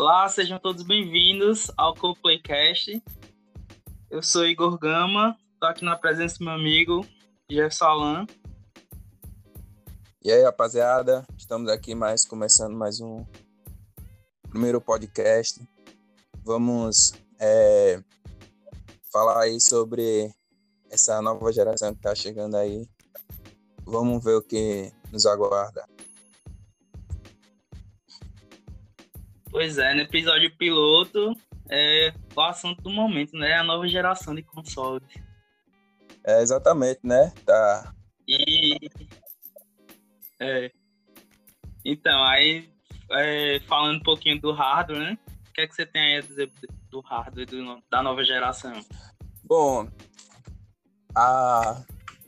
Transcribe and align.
Olá, 0.00 0.26
sejam 0.30 0.58
todos 0.58 0.82
bem-vindos 0.82 1.70
ao 1.76 1.94
CoPlaycast. 1.94 3.04
Eu 4.08 4.22
sou 4.22 4.46
Igor 4.46 4.78
Gama, 4.78 5.36
estou 5.52 5.68
aqui 5.68 5.84
na 5.84 5.94
presença 5.94 6.38
do 6.38 6.46
meu 6.46 6.54
amigo 6.54 7.06
Jefferson 7.50 7.84
Alan. 7.84 8.26
E 10.24 10.32
aí, 10.32 10.42
rapaziada, 10.42 11.22
estamos 11.36 11.68
aqui 11.70 11.94
mais 11.94 12.24
começando 12.24 12.74
mais 12.74 12.98
um 12.98 13.26
primeiro 14.48 14.80
podcast. 14.80 15.60
Vamos 16.42 17.12
é, 17.38 18.02
falar 19.12 19.42
aí 19.42 19.60
sobre 19.60 20.34
essa 20.88 21.20
nova 21.20 21.52
geração 21.52 21.92
que 21.92 21.98
está 21.98 22.14
chegando 22.14 22.56
aí. 22.56 22.88
Vamos 23.84 24.24
ver 24.24 24.36
o 24.36 24.42
que 24.42 24.90
nos 25.12 25.26
aguarda. 25.26 25.84
Pois 29.60 29.76
é, 29.76 29.92
no 29.92 30.00
episódio 30.00 30.56
piloto, 30.56 31.34
é 31.68 32.14
o 32.34 32.40
assunto 32.40 32.80
do 32.80 32.88
momento, 32.88 33.36
né? 33.36 33.58
A 33.58 33.62
nova 33.62 33.86
geração 33.86 34.34
de 34.34 34.42
consoles. 34.42 35.06
É, 36.24 36.40
exatamente, 36.40 37.00
né? 37.04 37.30
Tá. 37.44 37.94
E. 38.26 38.74
É. 40.40 40.72
Então, 41.84 42.24
aí, 42.24 42.72
é, 43.10 43.60
falando 43.68 43.98
um 43.98 44.02
pouquinho 44.02 44.40
do 44.40 44.50
hardware, 44.50 44.98
né? 44.98 45.18
O 45.50 45.52
que 45.52 45.60
é 45.60 45.66
que 45.66 45.74
você 45.74 45.84
tem 45.84 46.00
aí 46.00 46.16
a 46.16 46.22
dizer 46.22 46.50
do 46.88 47.00
hardware 47.00 47.46
do, 47.46 47.82
da 47.90 48.02
nova 48.02 48.24
geração? 48.24 48.80
Bom, 49.44 49.86
a, 51.14 51.84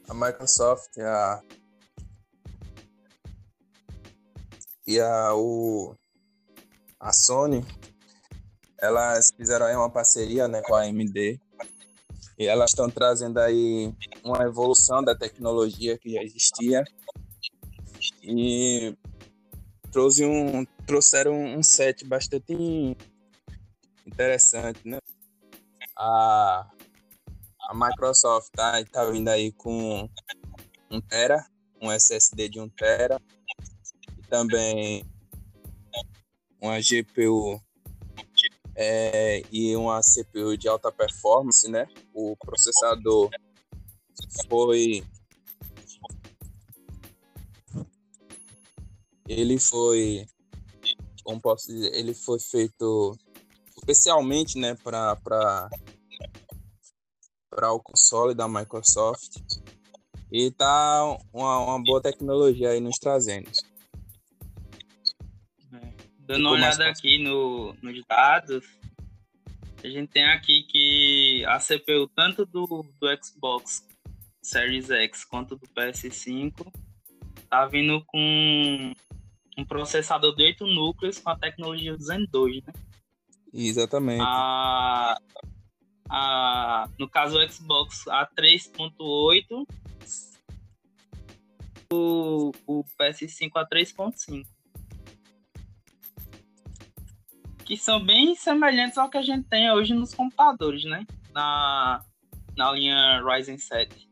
a 0.07 0.15
Microsoft 0.15 0.99
a, 0.99 1.41
e 4.87 5.01
a, 5.01 5.35
o, 5.35 5.97
a 7.03 7.13
Sony, 7.13 7.67
elas 8.79 9.33
fizeram 9.37 9.67
aí 9.67 9.75
uma 9.75 9.91
parceria 9.91 10.47
né, 10.47 10.63
com 10.63 10.75
a 10.75 10.83
AMD 10.83 11.41
e 12.39 12.47
elas 12.47 12.71
estão 12.71 12.89
trazendo 12.89 13.39
aí 13.39 13.93
uma 14.25 14.45
evolução 14.45 15.03
da 15.03 15.15
tecnologia 15.15 15.99
que 15.99 16.11
já 16.11 16.23
existia. 16.23 16.85
E 18.23 18.97
trouxe 19.91 20.25
um, 20.25 20.65
trouxeram 20.87 21.35
um 21.35 21.63
set 21.63 22.05
bastante 22.05 22.97
interessante, 24.07 24.81
né? 24.85 24.99
A, 25.97 26.71
a 27.69 27.75
Microsoft 27.75 28.51
tá, 28.53 28.83
tá 28.85 29.05
vindo 29.05 29.29
aí 29.29 29.53
com 29.53 30.09
um 30.91 31.01
tera, 31.01 31.45
um 31.81 31.91
SSD 31.91 32.49
de 32.49 32.61
1 32.61 32.69
tera. 32.71 33.21
E 34.19 34.23
também 34.29 35.12
uma 36.63 36.79
GPU 36.81 37.61
é, 38.77 39.43
e 39.51 39.75
uma 39.77 40.01
CPU 40.01 40.57
de 40.57 40.69
alta 40.69 40.93
performance, 40.93 41.69
né? 41.69 41.89
O 42.15 42.37
processador 42.37 43.29
foi 44.49 45.05
ele 49.29 49.59
foi 49.59 50.25
como 51.25 51.41
posso 51.41 51.67
dizer, 51.67 51.93
ele 51.95 52.15
foi 52.15 52.39
feito 52.39 53.17
especialmente, 53.77 54.59
né, 54.59 54.77
para 54.85 55.17
para 55.17 55.69
para 57.51 57.73
o 57.73 57.81
console 57.81 58.35
da 58.35 58.49
Microsoft 58.49 59.37
e 60.31 60.51
tá 60.51 61.19
uma, 61.33 61.59
uma 61.59 61.83
boa 61.83 62.01
tecnologia 62.01 62.71
aí 62.71 62.81
nos 62.81 62.99
trazendo. 62.99 63.51
Dando 66.33 66.49
uma 66.49 66.53
olhada 66.53 66.89
aqui 66.89 67.19
no, 67.19 67.75
nos 67.83 68.03
dados, 68.09 68.65
a 69.85 69.87
gente 69.87 70.09
tem 70.09 70.25
aqui 70.25 70.63
que 70.63 71.45
a 71.45 71.59
CPU 71.59 72.09
tanto 72.17 72.47
do, 72.47 72.87
do 72.99 73.07
Xbox 73.23 73.87
Series 74.41 74.89
X 74.89 75.27
quanto 75.27 75.57
do 75.57 75.67
PS5 75.69 76.73
tá 77.51 77.67
vindo 77.67 78.03
com 78.07 78.95
um 79.59 79.65
processador 79.67 80.35
de 80.35 80.45
8 80.45 80.67
núcleos 80.67 81.19
com 81.19 81.29
a 81.29 81.37
tecnologia 81.37 81.95
do 81.95 82.03
Zen 82.03 82.25
2, 82.31 82.65
né? 82.65 82.73
Exatamente. 83.53 84.25
A, 84.25 85.19
a, 86.09 86.89
no 86.99 87.11
caso, 87.11 87.39
o 87.39 87.47
Xbox 87.47 88.05
A3.8, 88.07 89.67
o, 91.93 92.53
o 92.67 92.85
PS5 92.99 93.51
A3.5. 93.53 94.47
que 97.65 97.77
são 97.77 98.05
bem 98.05 98.35
semelhantes 98.35 98.99
ao 98.99 99.09
que 99.09 99.19
a 99.19 99.23
gente 99.23 99.49
tem 99.49 99.71
hoje 99.71 99.95
nos 99.95 100.15
computadores, 100.15 100.85
né? 100.85 101.07
Na, 101.33 102.05
na 102.57 102.73
linha 102.73 103.23
Ryzen 103.25 103.59
7 103.59 104.09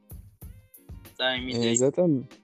da 1.19 1.31
AMD. 1.31 1.57
É, 1.57 1.71
exatamente. 1.71 2.41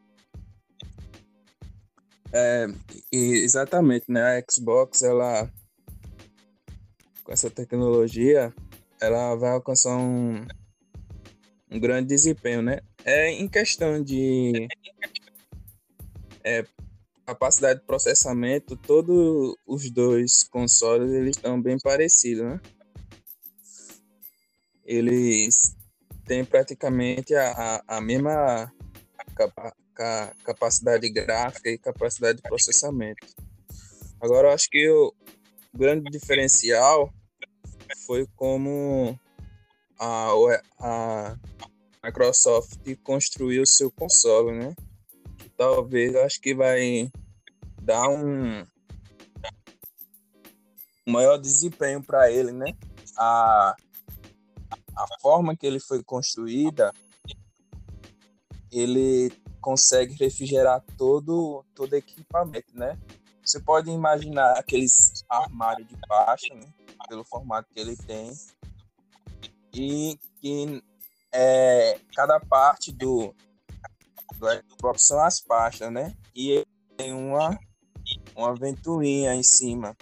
É, 2.33 2.67
exatamente, 3.11 4.11
né? 4.11 4.39
A 4.39 4.45
Xbox, 4.51 5.03
ela 5.03 5.51
com 7.27 7.33
essa 7.33 7.51
tecnologia, 7.51 8.55
ela 9.01 9.35
vai 9.35 9.51
alcançar 9.51 9.97
um, 9.97 10.47
um 11.71 11.81
grande 11.81 12.09
desempenho, 12.09 12.63
né? 12.63 12.81
É 13.05 13.31
em 13.33 13.49
questão 13.49 14.03
de 14.03 14.69
é, 16.45 16.65
capacidade 17.27 17.81
de 17.81 17.87
processamento, 17.87 18.77
todos 18.77 19.57
os 19.67 19.91
dois 19.91 20.45
consoles 20.45 21.11
eles 21.13 21.37
estão 21.37 21.61
bem 21.61 21.77
parecidos, 21.79 22.45
né? 22.45 22.61
Eles 24.85 25.77
têm 26.25 26.45
praticamente 26.45 27.35
a, 27.35 27.83
a, 27.89 27.97
a 27.97 28.01
mesma 28.01 28.73
capa, 29.35 29.75
capacidade 30.45 31.09
gráfica 31.11 31.69
e 31.69 31.79
capacidade 31.79 32.37
de 32.37 32.43
processamento. 32.43 33.27
Agora, 34.21 34.49
eu 34.49 34.55
acho 34.55 34.71
que 34.71 34.89
o 34.89 35.13
grande 35.75 36.09
diferencial 36.11 37.13
foi 38.07 38.27
como 38.37 39.19
a, 39.99 40.31
a 40.79 41.37
Microsoft 42.05 42.79
construiu 43.03 43.67
seu 43.67 43.91
console, 43.91 44.57
né? 44.57 44.77
Talvez 45.57 46.15
acho 46.17 46.41
que 46.41 46.55
vai 46.55 47.11
dar 47.81 48.09
um, 48.09 48.65
maior 51.07 51.39
desempenho 51.39 52.03
para 52.03 52.31
ele, 52.31 52.53
né? 52.53 52.73
A, 53.17 53.77
a 54.97 55.07
forma 55.21 55.57
que 55.57 55.67
ele 55.67 55.81
foi 55.81 56.03
construída, 56.03 56.93
ele 58.73 59.33
consegue 59.61 60.15
refrigerar 60.15 60.83
todo 60.99 61.65
todo 61.75 61.95
equipamento, 61.95 62.77
né? 62.77 62.99
Você 63.43 63.61
pode 63.61 63.91
imaginar 63.91 64.59
aqueles 64.59 65.25
armários 65.29 65.89
de 65.89 65.97
baixo, 66.09 66.53
né? 66.55 66.67
pelo 67.09 67.25
formato 67.25 67.69
que 67.73 67.81
ele 67.81 67.97
tem, 67.97 68.33
e 69.73 70.19
que 70.41 70.83
é, 71.33 72.01
cada 72.15 72.41
parte 72.41 72.91
do, 72.91 73.33
do 74.35 74.47
Xbox 74.71 75.07
são 75.07 75.21
as 75.21 75.41
pastas, 75.41 75.93
né? 75.93 76.15
E 76.35 76.51
ele 76.51 76.67
tem 76.97 77.13
uma, 77.13 77.59
uma 78.35 78.55
ventoinha 78.55 79.35
em 79.35 79.43
cima. 79.43 79.97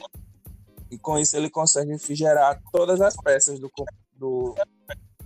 E 0.90 0.98
com 0.98 1.18
isso 1.18 1.36
ele 1.36 1.50
consegue 1.50 1.92
refrigerar 1.92 2.60
todas 2.72 3.00
as 3.00 3.16
peças 3.16 3.58
do, 3.58 3.70
do 4.14 4.54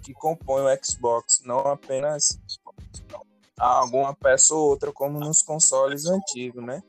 que 0.02 0.12
compõem 0.14 0.64
o 0.64 0.84
Xbox, 0.84 1.42
não 1.44 1.58
apenas 1.58 2.38
alguma 3.58 4.14
peça 4.14 4.54
ou 4.54 4.70
outra, 4.70 4.92
como 4.92 5.18
nos 5.18 5.42
consoles 5.42 6.06
antigos, 6.06 6.64
né? 6.64 6.82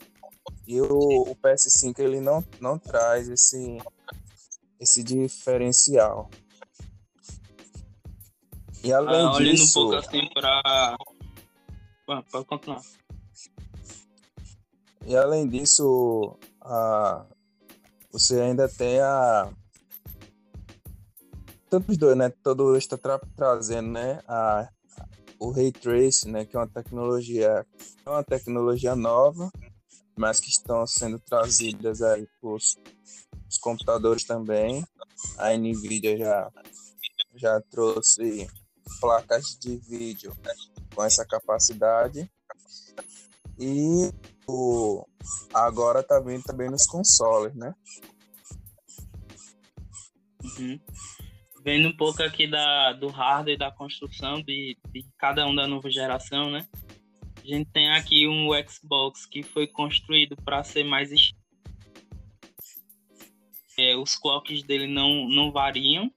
E 0.68 0.80
o, 0.80 1.24
o 1.24 1.36
PS5 1.36 2.00
ele 2.00 2.22
não, 2.22 2.44
não 2.62 2.78
traz 2.78 3.28
esse, 3.28 3.78
esse 4.80 5.04
diferencial. 5.04 6.30
E 8.84 8.94
além 8.94 9.22
ah, 9.22 9.34
olhando 9.34 9.52
disso, 9.52 9.80
um 9.80 9.90
pouco 9.90 9.96
assim 10.08 10.30
para 10.34 10.98
pode 12.32 12.46
continuar. 12.46 12.82
E 15.06 15.16
além 15.16 15.48
disso, 15.48 16.38
a, 16.62 17.26
você 18.12 18.42
ainda 18.42 18.68
tem 18.68 19.00
a. 19.00 19.52
Tanto 21.70 21.92
os 21.92 21.98
dois, 21.98 22.18
né? 22.18 22.30
Todo 22.44 22.76
está 22.76 22.98
tra 22.98 23.20
trazendo, 23.36 23.92
né? 23.92 24.22
A, 24.28 24.70
o 25.40 25.52
Ray 25.52 25.72
Trace, 25.72 26.30
né? 26.30 26.46
Que 26.46 26.56
é 26.56 26.60
uma 26.60 26.68
tecnologia, 26.68 27.66
é 28.06 28.10
uma 28.10 28.24
tecnologia 28.24 28.96
nova, 28.96 29.50
mas 30.18 30.40
que 30.40 30.50
estão 30.50 30.86
sendo 30.86 31.20
trazidas 31.20 32.02
aí 32.02 32.28
para 32.40 32.50
os 32.50 32.78
computadores 33.62 34.24
também. 34.24 34.86
A 35.38 35.56
Nvidia 35.56 36.18
já, 36.18 36.52
já 37.36 37.62
trouxe 37.72 38.48
placas 39.00 39.58
de 39.60 39.78
vídeo 39.78 40.36
com 41.00 41.06
essa 41.06 41.26
capacidade. 41.26 42.30
E 43.58 44.12
o, 44.46 45.06
agora 45.54 46.04
tá 46.04 46.20
vindo 46.20 46.44
também 46.44 46.70
nos 46.70 46.86
consoles, 46.86 47.56
né? 47.56 47.74
Uhum. 50.44 50.78
Vendo 51.64 51.88
um 51.88 51.96
pouco 51.96 52.22
aqui 52.22 52.48
da, 52.48 52.92
do 52.92 53.08
hardware 53.08 53.58
da 53.58 53.72
construção 53.72 54.42
de, 54.42 54.78
de 54.92 55.06
cada 55.18 55.48
um 55.48 55.56
da 55.56 55.66
nova 55.66 55.90
geração, 55.90 56.52
né? 56.52 56.68
A 57.38 57.48
gente 57.48 57.72
tem 57.72 57.92
aqui 57.92 58.28
um 58.28 58.50
Xbox 58.68 59.26
que 59.26 59.42
foi 59.42 59.68
construído 59.68 60.36
para 60.44 60.66
ser 60.66 60.84
mais 60.84 61.10
é, 63.78 63.96
os 63.96 64.18
clocks 64.18 64.64
dele 64.64 64.88
não, 64.88 65.30
não 65.30 65.50
variam. 65.50 66.12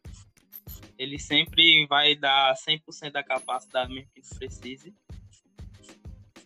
Ele 1.02 1.18
sempre 1.18 1.84
vai 1.88 2.14
dar 2.14 2.54
100% 2.54 3.10
da 3.10 3.24
capacidade 3.24 3.92
mesmo 3.92 4.08
que 4.14 4.22
precise. 4.36 4.94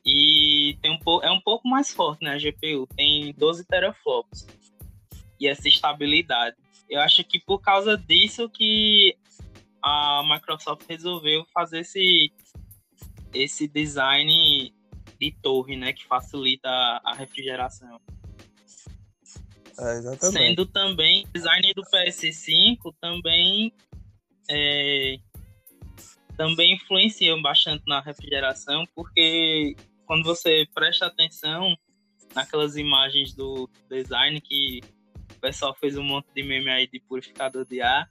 E 0.02 0.78
tem 0.80 0.92
um 0.92 1.22
é 1.22 1.30
um 1.30 1.40
pouco 1.42 1.68
mais 1.68 1.92
forte, 1.92 2.24
né? 2.24 2.30
A 2.30 2.38
GPU 2.38 2.86
tem 2.96 3.34
12 3.34 3.66
teraflops. 3.66 4.46
E 5.38 5.46
essa 5.46 5.68
estabilidade. 5.68 6.56
Eu 6.88 7.00
acho 7.02 7.22
que 7.22 7.38
por 7.38 7.60
causa 7.60 7.98
disso 7.98 8.48
que 8.48 9.14
a 9.82 10.22
Microsoft 10.26 10.86
resolveu 10.88 11.44
fazer 11.52 11.80
esse, 11.80 12.32
esse 13.34 13.68
design 13.68 14.72
de 15.20 15.32
torre, 15.42 15.76
né? 15.76 15.92
Que 15.92 16.06
facilita 16.06 16.70
a 17.04 17.14
refrigeração. 17.14 18.00
É, 19.78 19.98
exatamente. 19.98 20.38
Sendo 20.38 20.64
também 20.64 21.26
design 21.34 21.74
do 21.74 21.82
PS5 21.82 22.94
também 22.98 23.74
é, 24.50 25.16
também 26.36 26.74
influenciam 26.74 27.40
bastante 27.40 27.82
na 27.86 28.00
refrigeração, 28.00 28.84
porque 28.94 29.74
quando 30.06 30.24
você 30.24 30.66
presta 30.74 31.06
atenção 31.06 31.76
naquelas 32.34 32.76
imagens 32.76 33.34
do 33.34 33.68
design 33.88 34.40
que 34.40 34.80
o 35.36 35.40
pessoal 35.40 35.74
fez 35.74 35.96
um 35.96 36.04
monte 36.04 36.28
de 36.34 36.42
meme 36.42 36.70
aí 36.70 36.86
de 36.86 37.00
purificador 37.00 37.64
de 37.64 37.80
ar, 37.80 38.10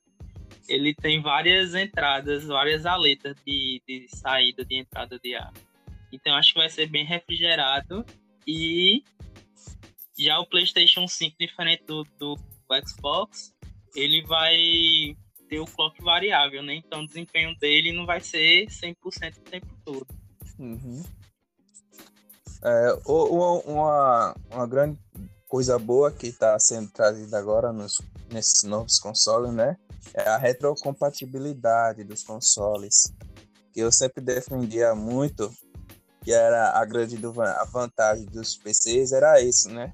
ele 0.68 0.94
tem 0.96 1.22
várias 1.22 1.76
entradas, 1.76 2.46
várias 2.46 2.86
aletas 2.86 3.36
de, 3.46 3.82
de 3.88 4.08
saída 4.10 4.66
de 4.66 4.76
entrada 4.76 5.20
de 5.20 5.36
ar. 5.36 5.54
Então 6.12 6.36
acho 6.36 6.54
que 6.54 6.60
vai 6.60 6.70
ser 6.70 6.88
bem 6.88 7.06
refrigerado 7.06 8.06
e 8.48 9.04
já 10.18 10.40
o 10.40 10.48
PlayStation 10.48 11.08
5 11.08 11.36
diferente 11.40 11.84
do, 11.86 12.04
do 12.18 12.38
Xbox, 12.88 13.54
ele 13.96 14.22
vai 14.24 15.16
ter 15.48 15.60
o 15.60 15.66
clock 15.66 16.02
variável, 16.02 16.62
né? 16.64 16.76
Então 16.76 17.04
o 17.04 17.08
desempenho 17.08 17.56
dele 17.58 17.92
não 17.92 18.06
vai 18.06 18.22
ser 18.22 18.68
100% 18.68 19.38
o 19.38 19.42
tempo 19.42 19.68
todo. 19.84 20.08
Uhum. 20.60 21.04
É, 22.64 22.98
uma, 23.06 24.36
uma 24.52 24.68
grande 24.68 24.98
coisa 25.48 25.78
boa 25.78 26.12
que 26.12 26.28
está 26.28 26.58
sendo 26.60 26.90
trazida 26.90 27.38
agora 27.38 27.72
nos, 27.72 28.02
nesses 28.32 28.64
novos 28.64 29.00
consoles, 29.00 29.54
né? 29.54 29.78
É 30.14 30.30
a 30.30 30.38
retrocompatibilidade 30.38 32.04
dos 32.04 32.24
consoles. 32.24 33.14
Que 33.72 33.82
eu 33.82 33.92
sempre 33.92 34.24
defendia 34.24 34.96
muito, 34.96 35.54
que 36.24 36.32
era 36.32 36.72
a 36.80 36.86
grande 36.86 37.20
a 37.38 37.66
vantagem 37.66 38.26
dos 38.26 38.56
PCs, 38.58 39.12
era 39.12 39.40
isso, 39.42 39.70
né? 39.70 39.92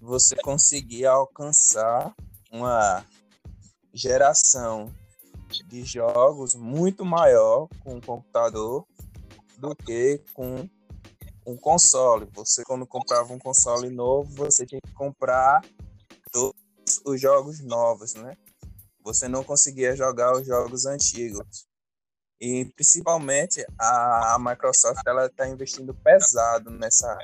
Você 0.00 0.36
conseguia 0.36 1.10
alcançar 1.10 2.14
uma 2.52 3.04
geração 3.94 4.92
de 5.68 5.84
jogos 5.84 6.54
muito 6.54 7.04
maior 7.04 7.68
com 7.80 7.96
o 7.96 8.02
computador 8.02 8.84
do 9.56 9.74
que 9.76 10.20
com 10.34 10.68
um 11.46 11.56
console. 11.56 12.28
Você, 12.34 12.64
quando 12.64 12.86
comprava 12.86 13.32
um 13.32 13.38
console 13.38 13.88
novo, 13.88 14.34
você 14.34 14.66
tinha 14.66 14.80
que 14.80 14.92
comprar 14.92 15.62
todos 16.32 16.54
os 17.04 17.20
jogos 17.20 17.60
novos, 17.60 18.14
né? 18.14 18.36
Você 19.02 19.28
não 19.28 19.44
conseguia 19.44 19.94
jogar 19.94 20.32
os 20.32 20.46
jogos 20.46 20.86
antigos. 20.86 21.66
E 22.40 22.64
principalmente 22.74 23.64
a, 23.78 24.36
Microsoft 24.40 25.00
ela 25.06 25.26
está 25.26 25.48
investindo 25.48 25.94
pesado 25.94 26.70
nessa, 26.70 27.16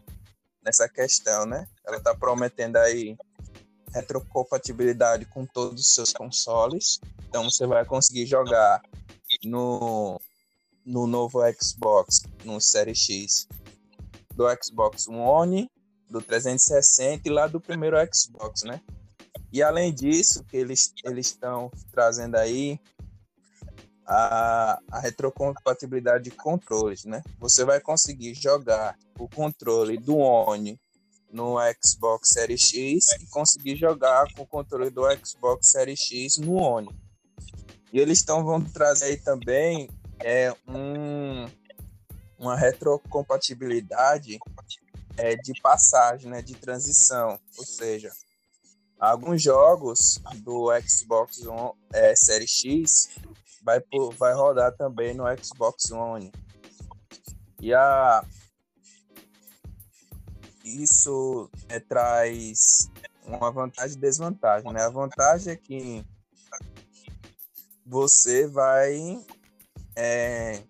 nessa 0.62 0.88
questão, 0.88 1.46
né? 1.46 1.66
Ela 1.84 1.96
está 1.96 2.14
prometendo 2.14 2.76
aí 2.76 3.16
retrocompatibilidade 3.92 5.24
com 5.26 5.44
todos 5.46 5.80
os 5.80 5.94
seus 5.94 6.12
consoles. 6.12 7.00
Então 7.28 7.44
você 7.44 7.66
vai 7.66 7.84
conseguir 7.84 8.26
jogar 8.26 8.80
no, 9.44 10.20
no 10.84 11.06
novo 11.06 11.40
Xbox, 11.52 12.22
no 12.44 12.60
Série 12.60 12.94
X, 12.94 13.48
do 14.34 14.44
Xbox 14.62 15.06
One, 15.08 15.70
do 16.08 16.20
360 16.20 17.28
e 17.28 17.30
lá 17.30 17.46
do 17.46 17.60
primeiro 17.60 17.96
Xbox, 18.12 18.62
né? 18.62 18.80
E 19.52 19.62
além 19.62 19.92
disso, 19.92 20.44
que 20.44 20.56
eles 20.56 20.92
eles 21.04 21.26
estão 21.26 21.70
trazendo 21.90 22.36
aí 22.36 22.80
a, 24.06 24.80
a 24.90 24.98
retrocompatibilidade 24.98 26.24
de 26.24 26.30
controles, 26.32 27.04
né? 27.04 27.22
Você 27.38 27.64
vai 27.64 27.80
conseguir 27.80 28.34
jogar 28.34 28.96
o 29.18 29.28
controle 29.28 29.96
do 29.98 30.16
One 30.16 30.80
no 31.32 31.56
Xbox 31.82 32.30
Series 32.30 32.62
X 32.62 33.06
e 33.20 33.26
conseguir 33.26 33.76
jogar 33.76 34.26
com 34.34 34.42
o 34.42 34.46
controle 34.46 34.90
do 34.90 35.02
Xbox 35.24 35.68
Series 35.68 36.00
X 36.00 36.38
no 36.38 36.54
One. 36.54 36.88
E 37.92 37.98
eles 37.98 38.18
estão 38.18 38.44
vão 38.44 38.62
trazer 38.62 39.06
aí 39.06 39.16
também 39.16 39.88
é, 40.20 40.54
um, 40.68 41.48
uma 42.38 42.56
retrocompatibilidade 42.56 44.38
é, 45.16 45.36
de 45.36 45.52
passagem, 45.60 46.30
né, 46.30 46.40
de 46.40 46.54
transição, 46.54 47.38
ou 47.58 47.64
seja, 47.64 48.10
alguns 48.98 49.42
jogos 49.42 50.20
do 50.36 50.68
Xbox 50.80 51.44
One 51.46 51.72
é, 51.92 52.14
Série 52.14 52.46
X 52.46 53.10
vai, 53.62 53.82
vai 54.16 54.34
rodar 54.34 54.76
também 54.76 55.14
no 55.14 55.24
Xbox 55.36 55.90
One. 55.90 56.30
E 57.60 57.74
a, 57.74 58.24
isso 60.64 61.50
é, 61.68 61.80
traz 61.80 62.90
uma 63.24 63.50
vantagem 63.50 63.96
e 63.96 64.00
desvantagem, 64.00 64.72
né? 64.72 64.82
A 64.82 64.90
vantagem 64.90 65.52
é 65.52 65.56
que 65.56 66.04
você 67.86 68.46
vai 68.46 69.24
é, 69.96 70.62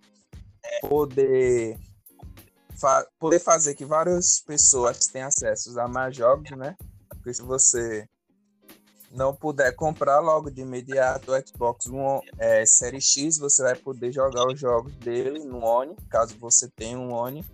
poder 0.89 1.79
fa 2.77 3.06
poder 3.19 3.39
fazer 3.39 3.75
que 3.75 3.85
várias 3.85 4.41
pessoas 4.41 5.06
tenham 5.06 5.29
acesso 5.29 5.79
a 5.79 5.87
mais 5.87 6.17
jogos, 6.17 6.51
né? 6.53 6.77
Porque 7.09 7.35
se 7.35 7.43
você 7.43 8.09
não 9.11 9.35
puder 9.35 9.75
comprar 9.75 10.20
logo 10.20 10.51
de 10.51 10.63
imediato 10.63 11.32
o 11.32 11.47
Xbox 11.47 11.87
One 11.87 12.23
é, 12.39 12.65
Série 12.65 13.01
X, 13.01 13.39
você 13.39 13.63
vai 13.63 13.75
poder 13.75 14.13
jogar 14.13 14.47
os 14.47 14.59
jogos 14.59 14.94
dele 14.97 15.41
no 15.41 15.65
One, 15.65 15.97
caso 16.09 16.37
você 16.39 16.69
tenha 16.69 16.99
um 16.99 17.13
One. 17.13 17.44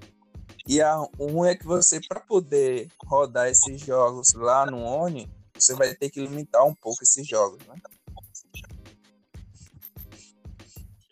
E 0.69 0.81
a, 0.81 0.97
ruim 1.19 1.49
é 1.49 1.55
que 1.55 1.65
você, 1.65 2.01
para 2.09 2.21
poder 2.21 2.89
rodar 3.05 3.49
esses 3.49 3.81
jogos 3.81 4.33
lá 4.35 4.67
no 4.67 4.83
One, 4.83 5.31
você 5.55 5.75
vai 5.75 5.95
ter 5.95 6.11
que 6.11 6.21
limitar 6.21 6.65
um 6.65 6.75
pouco 6.75 7.03
esses 7.03 7.27
jogos, 7.27 7.65
né? 7.67 7.77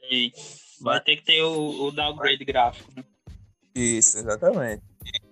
Sim. 0.09 0.33
Vai 0.81 1.01
ter 1.01 1.17
que 1.17 1.25
ter 1.25 1.43
o, 1.43 1.85
o 1.85 1.91
downgrade 1.93 2.45
gráfico, 2.45 2.93
né? 2.97 3.05
Isso, 3.75 4.19
exatamente. 4.19 4.83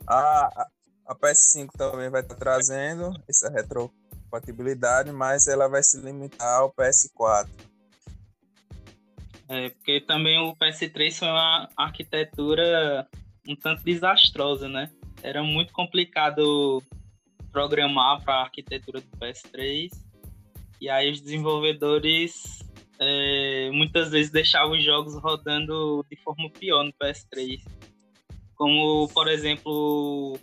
A, 0.06 0.46
a, 0.46 0.68
a 1.08 1.14
PS5 1.14 1.70
também 1.76 2.08
vai 2.08 2.22
estar 2.22 2.36
trazendo 2.36 3.12
essa 3.28 3.50
retrocompatibilidade, 3.50 5.12
mas 5.12 5.46
ela 5.48 5.68
vai 5.68 5.82
se 5.82 6.00
limitar 6.00 6.60
ao 6.60 6.72
PS4. 6.72 7.48
É, 9.48 9.68
porque 9.70 10.00
também 10.00 10.38
o 10.38 10.56
PS3 10.56 11.18
foi 11.18 11.28
uma 11.28 11.68
arquitetura 11.76 13.06
um 13.46 13.56
tanto 13.56 13.82
desastrosa, 13.82 14.68
né? 14.68 14.90
Era 15.22 15.42
muito 15.42 15.72
complicado 15.72 16.82
programar 17.52 18.22
para 18.22 18.34
a 18.34 18.42
arquitetura 18.42 19.00
do 19.00 19.16
PS3. 19.18 19.90
E 20.80 20.88
aí 20.88 21.10
os 21.10 21.20
desenvolvedores 21.20 22.60
é, 22.98 23.70
muitas 23.72 24.10
vezes 24.10 24.30
deixavam 24.30 24.76
os 24.76 24.84
jogos 24.84 25.14
rodando 25.16 26.04
de 26.10 26.16
forma 26.16 26.50
pior 26.50 26.84
no 26.84 26.92
PS3. 26.94 27.60
Como, 28.54 29.08
por 29.08 29.28
exemplo, 29.28 30.38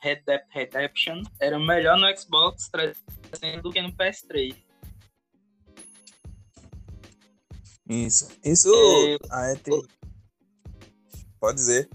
Red 0.00 0.22
Dead 0.26 0.42
Redemption 0.50 1.22
era 1.40 1.58
melhor 1.58 1.98
no 1.98 2.16
Xbox 2.16 2.68
360 2.68 3.62
do 3.62 3.72
que 3.72 3.82
no 3.82 3.92
PS3. 3.92 4.54
Isso. 7.88 8.28
Isso. 8.44 8.68
É, 9.30 9.54
tem... 9.56 9.82
Pode 11.40 11.56
dizer. 11.56 11.88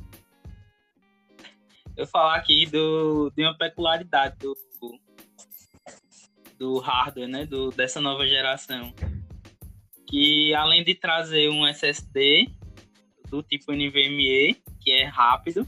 Eu 1.98 2.08
falar 2.08 2.36
aqui 2.36 2.66
do, 2.68 3.32
de 3.36 3.44
uma 3.44 3.58
peculiaridade 3.58 4.38
do, 4.38 4.56
do 6.58 6.80
hardware, 6.80 7.27
né? 7.27 7.46
Do, 7.46 7.72
dessa 7.72 8.00
nova 8.00 8.25
geração. 8.27 8.94
Que 10.08 10.54
além 10.54 10.84
de 10.84 10.96
trazer 10.96 11.50
um 11.50 11.68
SSD 11.68 12.50
do 13.30 13.44
tipo 13.44 13.74
NVMe, 13.74 14.62
que 14.80 14.92
é 14.92 15.06
rápido, 15.06 15.68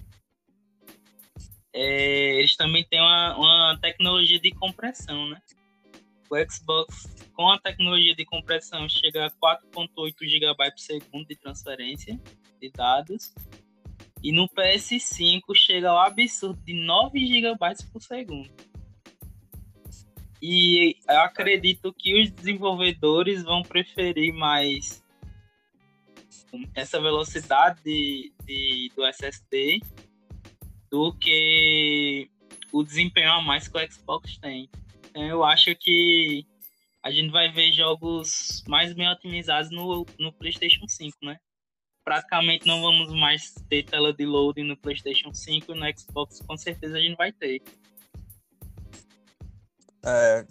é, 1.74 2.38
eles 2.38 2.56
também 2.56 2.86
têm 2.86 3.02
uma, 3.02 3.36
uma 3.36 3.80
tecnologia 3.82 4.40
de 4.40 4.52
compressão, 4.52 5.28
né? 5.28 5.42
o 6.30 6.52
Xbox 6.52 7.28
com 7.34 7.50
a 7.50 7.60
tecnologia 7.60 8.16
de 8.16 8.26
compressão 8.26 8.88
chega 8.88 9.26
a 9.26 9.32
4.8 9.32 10.14
GB 10.22 10.56
por 10.56 10.80
segundo 10.80 11.28
de 11.28 11.36
transferência 11.36 12.20
de 12.62 12.70
dados. 12.70 13.34
E 14.24 14.32
no 14.32 14.50
PS5 14.50 15.42
chega 15.56 15.90
ao 15.90 16.00
absurdo 16.00 16.62
de 16.64 16.74
9 16.74 17.20
GB 17.26 17.58
por 17.92 18.02
segundo. 18.02 18.50
E 20.42 20.96
eu 21.08 21.20
acredito 21.20 21.94
que 21.94 22.22
os 22.22 22.30
desenvolvedores 22.32 23.44
vão 23.44 23.62
preferir 23.62 24.34
mais 24.34 25.04
essa 26.74 27.00
velocidade 27.00 27.82
de, 27.84 28.34
de, 28.46 28.92
do 28.96 29.06
SSD 29.06 29.82
do 30.90 31.14
que 31.14 32.30
o 32.72 32.84
desempenho 32.84 33.32
a 33.32 33.42
mais 33.42 33.68
que 33.68 33.78
o 33.78 33.92
Xbox 33.92 34.38
tem. 34.38 34.70
Então 35.10 35.24
eu 35.24 35.44
acho 35.44 35.76
que 35.76 36.46
a 37.04 37.12
gente 37.12 37.32
vai 37.32 37.52
ver 37.52 37.72
jogos 37.72 38.64
mais 38.68 38.94
bem 38.94 39.10
otimizados 39.10 39.72
no, 39.72 40.06
no 40.18 40.34
PlayStation 40.34 40.88
5, 40.88 41.18
né? 41.22 41.38
Praticamente 42.04 42.66
não 42.66 42.82
vamos 42.82 43.14
mais 43.14 43.54
ter 43.70 43.84
tela 43.84 44.14
de 44.14 44.26
loading 44.26 44.64
no 44.64 44.78
PlayStation 44.78 45.34
5 45.34 45.72
e 45.72 45.80
no 45.80 46.00
Xbox 46.00 46.40
com 46.42 46.58
certeza 46.58 46.98
a 46.98 47.02
gente 47.02 47.16
vai 47.16 47.32
ter. 47.32 47.62
É, 50.04 50.46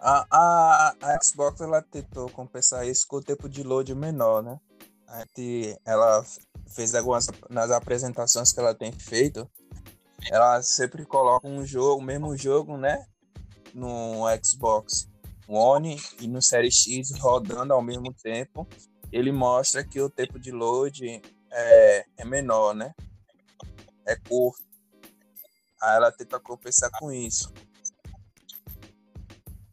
a, 0.00 0.26
a, 0.30 0.94
a 1.02 1.22
Xbox 1.22 1.60
ela 1.60 1.82
tentou 1.82 2.30
compensar 2.30 2.86
isso 2.86 3.06
com 3.08 3.16
o 3.16 3.22
tempo 3.22 3.48
de 3.48 3.62
load 3.62 3.94
menor, 3.94 4.42
né? 4.42 4.60
A 5.08 5.20
gente, 5.20 5.76
ela 5.84 6.24
fez 6.68 6.94
algumas 6.94 7.26
nas 7.48 7.70
apresentações 7.70 8.52
que 8.52 8.60
ela 8.60 8.74
tem 8.74 8.92
feito, 8.92 9.50
ela 10.30 10.62
sempre 10.62 11.04
coloca 11.04 11.48
um 11.48 11.64
jogo, 11.66 12.00
o 12.00 12.04
mesmo 12.04 12.36
jogo, 12.36 12.76
né? 12.76 13.06
No 13.74 14.24
Xbox 14.42 15.08
One 15.48 15.98
e 16.20 16.28
no 16.28 16.42
Series 16.42 16.74
X 16.74 17.18
rodando 17.18 17.72
ao 17.72 17.82
mesmo 17.82 18.12
tempo. 18.12 18.68
Ele 19.12 19.32
mostra 19.32 19.84
que 19.84 20.00
o 20.00 20.10
tempo 20.10 20.38
de 20.38 20.50
load 20.50 21.22
é, 21.50 22.06
é 22.16 22.24
menor, 22.24 22.74
né? 22.74 22.94
É 24.06 24.16
curto. 24.16 24.62
Aí 25.80 25.96
ela 25.96 26.12
tenta 26.12 26.40
compensar 26.40 26.90
com 26.98 27.12
isso. 27.12 27.52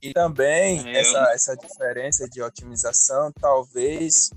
E 0.01 0.13
também 0.13 0.87
é. 0.87 0.99
essa, 0.99 1.33
essa 1.33 1.55
diferença 1.55 2.29
de 2.29 2.41
otimização 2.41 3.31
talvez 3.31 4.29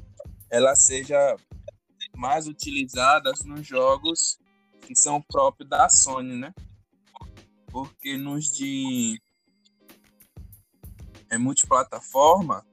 ela 0.50 0.74
seja 0.74 1.36
mais 2.16 2.48
utilizada 2.48 3.32
nos 3.44 3.66
jogos 3.66 4.38
que 4.80 4.96
são 4.96 5.20
próprios 5.20 5.68
da 5.68 5.88
Sony, 5.88 6.36
né? 6.36 6.54
Porque 7.70 8.16
nos 8.16 8.46
de 8.46 9.20
é 11.30 11.36
multiplataforma, 11.36 12.66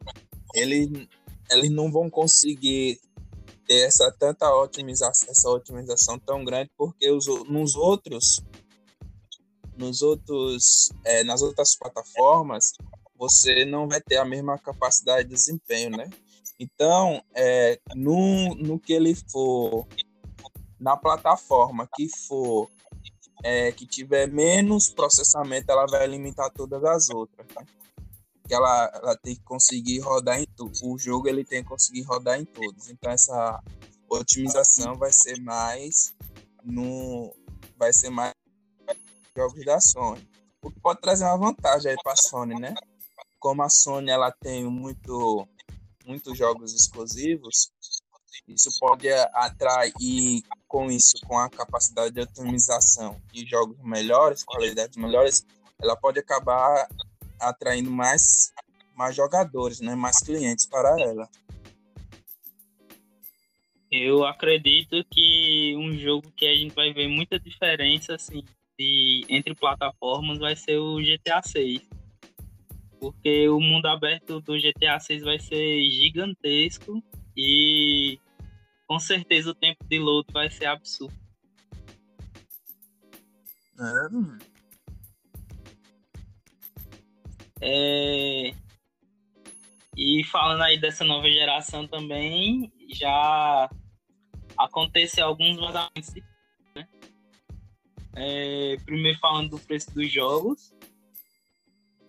eles, 0.54 1.08
eles 1.50 1.70
não 1.70 1.92
vão 1.92 2.10
conseguir 2.10 3.00
ter 3.68 3.88
essa 3.88 4.12
tanta 4.12 4.54
otimização, 4.56 5.30
essa 5.30 5.50
otimização 5.50 6.20
tão 6.20 6.44
grande, 6.44 6.70
porque 6.78 7.10
os, 7.10 7.26
nos 7.48 7.76
outros 7.76 8.44
nos 9.78 10.02
outros, 10.02 10.90
é, 11.04 11.24
nas 11.24 11.42
outras 11.42 11.76
plataformas, 11.76 12.74
você 13.18 13.66
não 13.66 13.88
vai 13.88 14.02
ter 14.02 14.18
a 14.18 14.26
mesma 14.26 14.58
capacidade 14.58 15.28
de 15.28 15.36
desempenho, 15.36 15.92
né? 15.92 16.10
Então, 16.60 17.22
é, 17.34 17.80
no, 17.94 18.56
no 18.56 18.80
que 18.80 18.94
ele 18.94 19.14
for, 19.30 19.86
na 20.80 20.96
plataforma 20.96 21.88
que 21.94 22.08
for, 22.28 22.70
é, 23.44 23.72
que 23.72 23.86
tiver 23.86 24.28
menos 24.28 24.90
processamento, 24.90 25.72
ela 25.72 25.86
vai 25.86 26.08
limitar 26.08 26.50
todas 26.52 26.84
as 26.84 27.10
outras. 27.10 27.46
Né? 27.56 27.66
Que 28.48 28.54
ela, 28.54 28.92
ela 28.94 29.18
tem 29.18 29.36
que 29.36 29.44
conseguir 29.44 30.00
rodar 30.00 30.40
em 30.40 30.46
tudo. 30.56 30.74
O 30.84 30.98
jogo 30.98 31.28
ele 31.28 31.44
tem 31.44 31.64
que 31.64 31.70
conseguir 31.70 32.04
rodar 32.04 32.40
em 32.40 32.46
todos. 32.46 32.90
Então, 32.90 33.12
essa 33.12 33.64
otimização 34.10 34.96
vai 34.96 35.12
ser 35.12 35.40
mais 35.42 36.14
no. 36.64 37.34
Vai 37.78 37.92
ser 37.92 38.10
mais 38.10 38.34
jogos 39.36 39.66
da 39.66 39.80
Sony. 39.82 40.28
O 40.62 40.72
que 40.72 40.80
pode 40.80 41.02
trazer 41.02 41.26
uma 41.26 41.38
vantagem 41.38 41.92
aí 41.92 41.98
para 42.02 42.14
a 42.14 42.16
Sony, 42.16 42.60
né? 42.60 42.74
Como 43.40 43.62
a 43.62 43.70
Sony 43.70 44.10
ela 44.10 44.32
tem 44.32 44.64
muito, 44.64 45.48
muitos 46.06 46.38
jogos 46.38 46.74
exclusivos, 46.74 47.72
isso 48.48 48.70
pode 48.80 49.12
atrair 49.12 50.44
com 50.68 50.90
isso, 50.90 51.14
com 51.28 51.38
a 51.38 51.50
capacidade 51.50 52.14
de 52.14 52.22
otimização 52.22 53.22
e 53.34 53.46
jogos 53.46 53.78
melhores, 53.84 54.44
qualidades 54.44 54.98
melhores, 54.98 55.46
ela 55.82 55.96
pode 55.96 56.20
acabar 56.20 56.88
atraindo 57.40 57.92
mais, 57.92 58.54
mais 58.96 59.16
jogadores, 59.16 59.80
né? 59.80 59.96
mais 59.96 60.20
clientes 60.20 60.66
para 60.66 61.00
ela. 61.00 61.30
Eu 63.92 64.26
acredito 64.26 65.06
que 65.10 65.76
um 65.78 65.98
jogo 65.98 66.32
que 66.36 66.46
a 66.46 66.54
gente 66.54 66.74
vai 66.74 66.92
ver 66.92 67.08
muita 67.08 67.40
diferença 67.40 68.16
assim, 68.16 68.44
de, 68.78 69.26
entre 69.30 69.56
plataformas 69.56 70.40
vai 70.40 70.56
ser 70.56 70.78
o 70.78 70.98
GTA 70.98 71.42
6. 71.42 71.82
Porque 73.00 73.48
o 73.48 73.60
mundo 73.60 73.86
aberto 73.86 74.42
do 74.42 74.58
GTA 74.58 75.00
6 75.00 75.24
vai 75.24 75.40
ser 75.40 75.90
gigantesco 75.92 77.02
e 77.38 78.20
com 78.88 79.00
certeza 79.00 79.52
o 79.52 79.56
tempo 79.56 79.84
de 79.86 80.00
load 80.00 80.28
vai 80.32 80.50
ser 80.50 80.66
absurdo. 80.66 81.16
É... 83.80 84.55
E 89.98 90.24
falando 90.26 90.62
aí 90.62 90.80
dessa 90.80 91.06
nova 91.06 91.30
geração 91.30 91.88
também, 91.88 92.72
já 92.94 93.70
aconteceu 94.58 95.26
alguns 95.26 95.58
vazamentos 95.58 96.14
de 96.14 96.24
é, 98.16 98.78
primeiro 98.86 99.20
falando 99.20 99.50
do 99.52 99.60
preço 99.60 99.94
dos 99.94 100.12
jogos. 100.12 100.74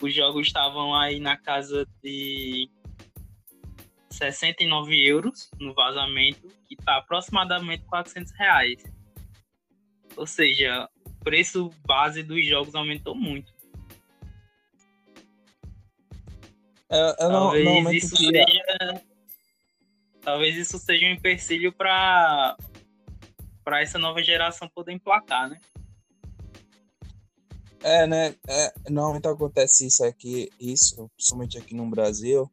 Os 0.00 0.14
jogos 0.14 0.46
estavam 0.46 0.94
aí 0.94 1.18
na 1.18 1.36
casa 1.36 1.86
de 2.02 2.70
69 4.10 4.94
euros 5.04 5.50
no 5.58 5.74
vazamento, 5.74 6.48
que 6.68 6.74
está 6.74 6.98
aproximadamente 6.98 7.84
400 7.86 8.32
reais. 8.32 8.84
Ou 10.16 10.26
seja, 10.26 10.88
o 11.04 11.24
preço 11.24 11.70
base 11.84 12.22
dos 12.22 12.46
jogos 12.46 12.74
aumentou 12.74 13.14
muito. 13.14 13.55
É, 16.88 17.24
eu 17.24 17.28
talvez 17.28 17.64
não, 17.64 17.92
isso 17.92 18.16
seja, 18.16 18.44
talvez 20.20 20.56
isso 20.56 20.78
seja 20.78 21.06
um 21.06 21.10
empecilho 21.10 21.72
para 21.72 22.56
para 23.64 23.82
essa 23.82 23.98
nova 23.98 24.22
geração 24.22 24.68
poder 24.68 24.92
emplacar, 24.92 25.50
né? 25.50 25.58
É, 27.82 28.06
né? 28.06 28.34
É, 28.48 28.72
normalmente 28.88 29.26
acontece 29.26 29.86
isso 29.86 30.04
aqui, 30.04 30.48
isso, 30.60 31.08
principalmente 31.16 31.58
aqui 31.58 31.74
no 31.74 31.88
Brasil, 31.90 32.50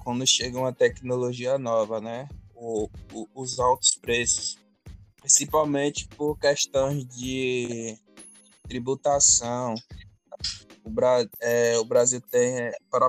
quando 0.00 0.26
chega 0.26 0.58
uma 0.58 0.72
tecnologia 0.72 1.58
nova, 1.58 2.00
né? 2.00 2.28
O, 2.54 2.88
o, 3.12 3.28
os 3.34 3.60
altos 3.60 3.96
preços, 4.00 4.58
principalmente 5.20 6.08
por 6.08 6.36
questões 6.38 7.06
de 7.06 7.96
tributação. 8.64 9.74
O, 10.90 10.92
Bra 10.92 11.24
é, 11.40 11.78
o 11.78 11.84
Brasil 11.84 12.20
tem, 12.20 12.58
é, 12.58 12.72
para 12.90 13.08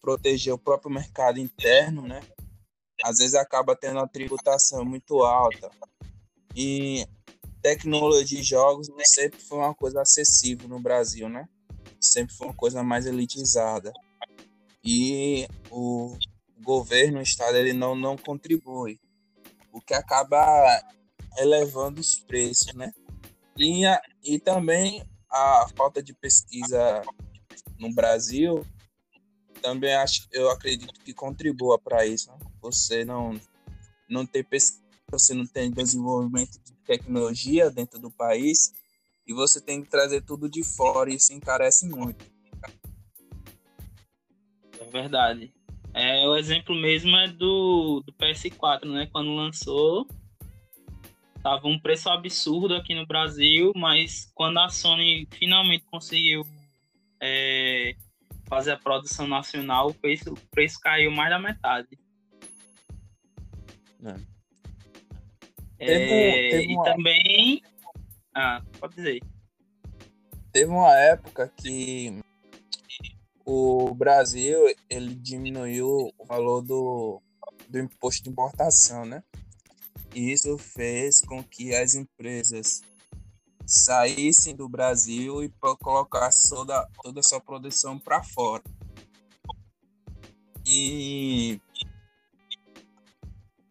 proteger 0.00 0.52
o 0.52 0.58
próprio 0.58 0.90
mercado 0.90 1.38
interno, 1.38 2.02
né? 2.02 2.20
Às 3.04 3.18
vezes 3.18 3.36
acaba 3.36 3.76
tendo 3.76 3.98
uma 3.98 4.08
tributação 4.08 4.84
muito 4.84 5.22
alta. 5.22 5.70
E 6.54 7.06
tecnologia 7.62 8.40
e 8.40 8.42
jogos 8.42 8.88
sempre 9.06 9.40
foi 9.40 9.58
uma 9.58 9.72
coisa 9.72 10.02
acessível 10.02 10.68
no 10.68 10.80
Brasil, 10.80 11.28
né? 11.28 11.48
Sempre 12.00 12.34
foi 12.34 12.48
uma 12.48 12.56
coisa 12.56 12.82
mais 12.82 13.06
elitizada. 13.06 13.92
E 14.82 15.46
o 15.70 16.16
governo, 16.60 17.20
o 17.20 17.22
Estado, 17.22 17.56
ele 17.56 17.72
não, 17.72 17.94
não 17.94 18.16
contribui. 18.16 18.98
O 19.72 19.80
que 19.80 19.94
acaba 19.94 20.44
elevando 21.38 22.00
os 22.00 22.16
preços, 22.16 22.74
né? 22.74 22.92
E, 23.56 23.86
a, 23.86 24.02
e 24.24 24.40
também 24.40 25.04
a 25.30 25.66
falta 25.76 26.02
de 26.02 26.12
pesquisa 26.12 27.02
no 27.78 27.92
Brasil 27.94 28.66
também 29.60 29.94
acho, 29.94 30.26
eu 30.32 30.50
acredito 30.50 31.00
que 31.00 31.12
contribua 31.12 31.78
para 31.78 32.06
isso. 32.06 32.30
Né? 32.30 32.38
Você 32.62 33.04
não, 33.04 33.38
não 34.08 34.26
ter 34.26 34.44
pesquisa, 34.44 34.82
você 35.10 35.34
não 35.34 35.46
tem 35.46 35.70
desenvolvimento 35.70 36.58
de 36.64 36.72
tecnologia 36.84 37.70
dentro 37.70 37.98
do 37.98 38.10
país 38.10 38.72
e 39.26 39.32
você 39.32 39.60
tem 39.60 39.82
que 39.82 39.88
trazer 39.88 40.22
tudo 40.22 40.48
de 40.48 40.64
fora 40.64 41.10
e 41.10 41.16
isso 41.16 41.32
encarece 41.32 41.86
muito. 41.86 42.24
É 44.78 44.84
verdade. 44.84 45.52
É, 45.92 46.26
o 46.26 46.36
exemplo 46.36 46.74
mesmo 46.74 47.16
é 47.16 47.28
do, 47.28 48.02
do 48.06 48.12
PS4, 48.12 48.84
né? 48.84 49.08
Quando 49.12 49.34
lançou, 49.34 50.06
tava 51.42 51.66
um 51.66 51.78
preço 51.78 52.08
absurdo 52.08 52.74
aqui 52.74 52.94
no 52.94 53.06
Brasil, 53.06 53.72
mas 53.74 54.30
quando 54.34 54.58
a 54.58 54.68
Sony 54.68 55.26
finalmente 55.32 55.84
conseguiu 55.90 56.46
é, 57.20 57.94
fazer 58.48 58.72
a 58.72 58.78
produção 58.78 59.26
nacional, 59.26 59.88
o 59.88 59.94
preço, 59.94 60.32
o 60.32 60.36
preço 60.50 60.78
caiu 60.80 61.10
mais 61.10 61.30
da 61.30 61.38
metade. 61.38 61.98
É. 64.04 64.30
É, 65.78 65.86
teve, 65.86 66.50
teve 66.50 66.74
uma... 66.74 66.88
E 66.88 66.92
também. 66.92 67.62
Ah, 68.34 68.62
pode 68.78 68.94
dizer. 68.94 69.20
Teve 70.52 70.70
uma 70.70 70.94
época 70.94 71.50
que 71.56 72.20
o 73.44 73.94
Brasil 73.94 74.58
ele 74.88 75.14
diminuiu 75.14 76.12
o 76.18 76.24
valor 76.24 76.60
do, 76.60 77.22
do 77.68 77.78
imposto 77.78 78.24
de 78.24 78.30
importação, 78.30 79.04
né? 79.06 79.22
Isso 80.14 80.58
fez 80.58 81.20
com 81.20 81.42
que 81.42 81.74
as 81.74 81.94
empresas 81.94 82.82
saíssem 83.64 84.54
do 84.56 84.68
Brasil 84.68 85.44
e 85.44 85.48
colocassem 85.78 86.50
toda, 86.50 86.88
toda 87.02 87.20
a 87.20 87.22
sua 87.22 87.40
produção 87.40 87.98
para 87.98 88.22
fora. 88.22 88.64
E 90.66 91.60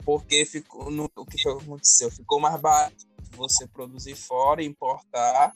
porque 0.06 0.46
ficou 0.46 0.90
no, 0.90 1.10
o 1.16 1.26
que 1.26 1.48
aconteceu? 1.48 2.10
Ficou 2.10 2.40
mais 2.40 2.60
barato 2.60 3.08
você 3.32 3.68
produzir 3.68 4.16
fora 4.16 4.64
e 4.64 4.66
importar 4.66 5.54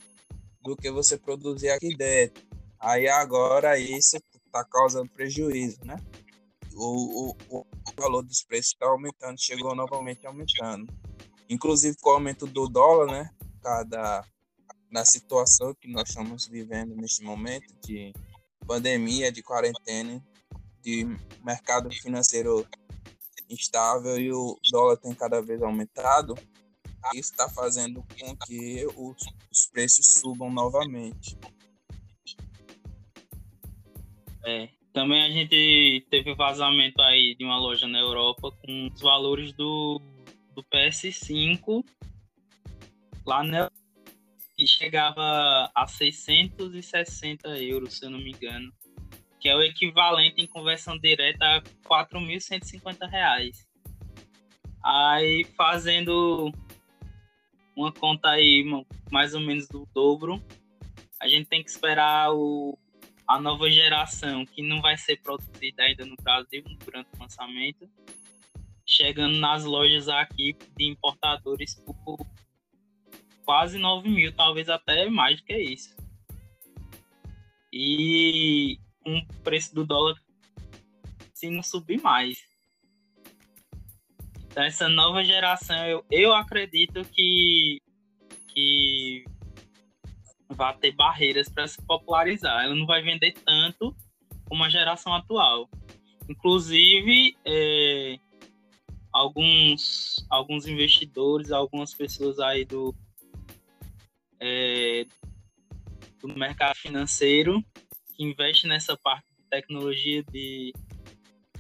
do 0.62 0.76
que 0.76 0.92
você 0.92 1.18
produzir 1.18 1.70
aqui 1.70 1.96
dentro. 1.96 2.44
Aí 2.80 3.08
agora 3.08 3.80
isso 3.80 4.18
está 4.46 4.64
causando 4.64 5.10
prejuízo, 5.10 5.80
né? 5.84 5.96
O, 6.74 7.32
o, 7.32 7.38
o 7.50 7.66
valor 8.04 8.24
dos 8.24 8.44
preços 8.44 8.74
está 8.74 8.86
aumentando, 8.86 9.40
chegou 9.40 9.74
novamente 9.74 10.28
aumentando. 10.28 10.92
Inclusive 11.50 11.96
com 12.02 12.10
o 12.10 12.14
aumento 12.14 12.46
do 12.46 12.68
dólar, 12.68 13.08
né? 13.12 13.30
Cada 13.62 14.26
na 14.92 15.04
situação 15.04 15.74
que 15.74 15.88
nós 15.88 16.10
estamos 16.10 16.46
vivendo 16.46 16.96
neste 16.96 17.24
momento 17.24 17.74
de 17.84 18.14
pandemia, 18.68 19.32
de 19.32 19.42
quarentena, 19.42 20.24
de 20.84 21.08
mercado 21.44 21.90
financeiro 21.92 22.68
instável 23.50 24.20
e 24.20 24.32
o 24.32 24.56
dólar 24.72 24.98
tem 24.98 25.14
cada 25.16 25.42
vez 25.42 25.64
aumentado, 25.64 26.36
isso 27.16 27.32
está 27.32 27.50
fazendo 27.50 28.06
com 28.20 28.36
que 28.46 28.86
os, 28.96 29.18
os 29.52 29.66
preços 29.66 30.14
subam 30.20 30.52
novamente. 30.52 31.38
É, 34.46 34.70
também 34.94 35.24
a 35.24 35.30
gente 35.30 36.06
teve 36.10 36.36
vazamento 36.36 37.02
aí 37.02 37.36
de 37.36 37.44
uma 37.44 37.58
loja 37.58 37.88
na 37.88 38.00
Europa 38.00 38.52
com 38.52 38.90
os 38.94 39.02
valores 39.02 39.52
do, 39.54 40.00
do 40.56 40.64
PS5 40.64 41.84
lá 43.26 43.44
na 43.44 43.72
que 44.56 44.68
chegava 44.68 45.72
a 45.74 45.88
660 45.88 47.48
euros, 47.58 47.98
se 47.98 48.06
eu 48.06 48.12
não 48.12 48.20
me 48.20 48.32
engano, 48.32 48.72
que 49.40 49.50
é 49.50 49.56
o 49.56 49.64
equivalente 49.64 50.44
em 50.44 50.46
conversão 50.46 50.96
direta 51.00 51.44
a 51.44 51.62
4.150 51.62 53.10
reais. 53.10 53.68
Aí 54.84 55.44
fazendo 55.58 56.52
uma 57.76 57.92
conta 57.92 58.30
aí 58.30 58.64
mais 59.12 59.34
ou 59.34 59.42
menos 59.42 59.68
do 59.68 59.88
dobro, 59.92 60.40
a 61.20 61.28
gente 61.28 61.50
tem 61.50 61.64
que 61.64 61.70
esperar 61.72 62.32
o, 62.32 62.78
a 63.34 63.42
nova 63.42 63.68
geração, 63.68 64.46
que 64.46 64.62
não 64.62 64.80
vai 64.80 64.96
ser 64.96 65.20
produzida 65.20 65.82
ainda 65.82 66.06
no 66.06 66.16
Brasil 66.18 66.64
durante 66.86 67.10
o 67.16 67.20
lançamento, 67.20 67.90
chegando 68.86 69.40
nas 69.40 69.64
lojas 69.64 70.08
aqui 70.08 70.56
de 70.78 70.86
importadores 70.86 71.74
por 72.06 72.20
quase 73.44 73.80
9 73.80 74.08
mil, 74.08 74.32
talvez 74.36 74.70
até 74.70 75.10
mais 75.10 75.38
do 75.38 75.46
que 75.46 75.58
isso. 75.58 75.96
E 77.72 78.78
o 79.04 79.26
preço 79.44 79.74
do 79.74 79.84
dólar 79.84 80.16
se 81.34 81.50
não 81.50 81.64
subir 81.64 82.00
mais. 82.04 82.38
Então 84.46 84.64
essa 84.64 84.88
nova 84.88 85.24
geração, 85.24 85.76
eu, 85.88 86.06
eu 86.12 86.34
acredito 86.36 87.04
que, 87.06 87.82
que 88.50 89.26
vai 90.54 90.76
ter 90.78 90.92
barreiras 90.92 91.50
para 91.50 91.68
se 91.68 91.82
popularizar. 91.86 92.64
Ela 92.64 92.76
não 92.76 92.86
vai 92.86 93.02
vender 93.02 93.34
tanto 93.46 93.96
como 94.46 94.64
a 94.64 94.70
geração 94.70 95.14
atual. 95.14 95.70
Inclusive, 96.30 97.36
é, 97.46 98.18
alguns, 99.12 100.26
alguns 100.30 100.68
investidores, 100.68 101.52
algumas 101.52 101.94
pessoas 101.94 102.40
aí 102.40 102.66
do, 102.66 102.96
é, 104.40 105.06
do 106.22 106.28
mercado 106.38 106.76
financeiro 106.76 107.64
que 108.16 108.24
investe 108.24 108.68
nessa 108.68 108.98
parte 108.98 109.26
de 109.38 109.50
tecnologia 109.50 110.24
de, 110.32 110.74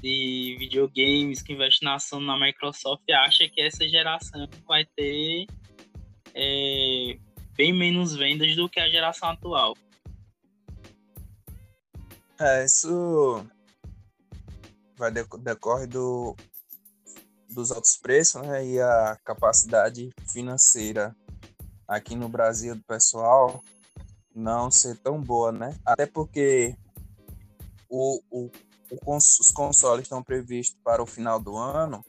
de 0.01 0.55
videogames, 0.59 1.41
que 1.41 1.53
investe 1.53 1.83
na 1.83 1.95
ação 1.95 2.19
na 2.19 2.39
Microsoft, 2.39 3.03
acha 3.09 3.47
que 3.49 3.61
essa 3.61 3.87
geração 3.87 4.47
vai 4.65 4.85
ter 4.95 5.45
é, 6.33 7.17
bem 7.55 7.73
menos 7.73 8.15
vendas 8.15 8.55
do 8.55 8.69
que 8.69 8.79
a 8.79 8.89
geração 8.89 9.29
atual. 9.29 9.75
É, 12.39 12.65
isso 12.65 13.45
vai 14.97 15.11
decorrer 15.11 15.87
do, 15.87 16.35
dos 17.49 17.71
altos 17.71 17.97
preços 17.97 18.41
né, 18.41 18.65
e 18.65 18.81
a 18.81 19.17
capacidade 19.23 20.09
financeira 20.31 21.15
aqui 21.87 22.15
no 22.15 22.27
Brasil 22.27 22.75
do 22.75 22.83
pessoal 22.83 23.63
não 24.35 24.71
ser 24.71 24.97
tão 24.97 25.21
boa, 25.21 25.51
né? 25.51 25.77
Até 25.85 26.05
porque 26.05 26.75
o, 27.87 28.19
o, 28.31 28.51
o 29.05 29.15
os 29.15 29.51
consoles 29.53 30.05
estão 30.05 30.23
previstos 30.23 30.79
para 30.83 31.01
o 31.01 31.05
final 31.05 31.39
do 31.39 31.55
ano 31.55 32.03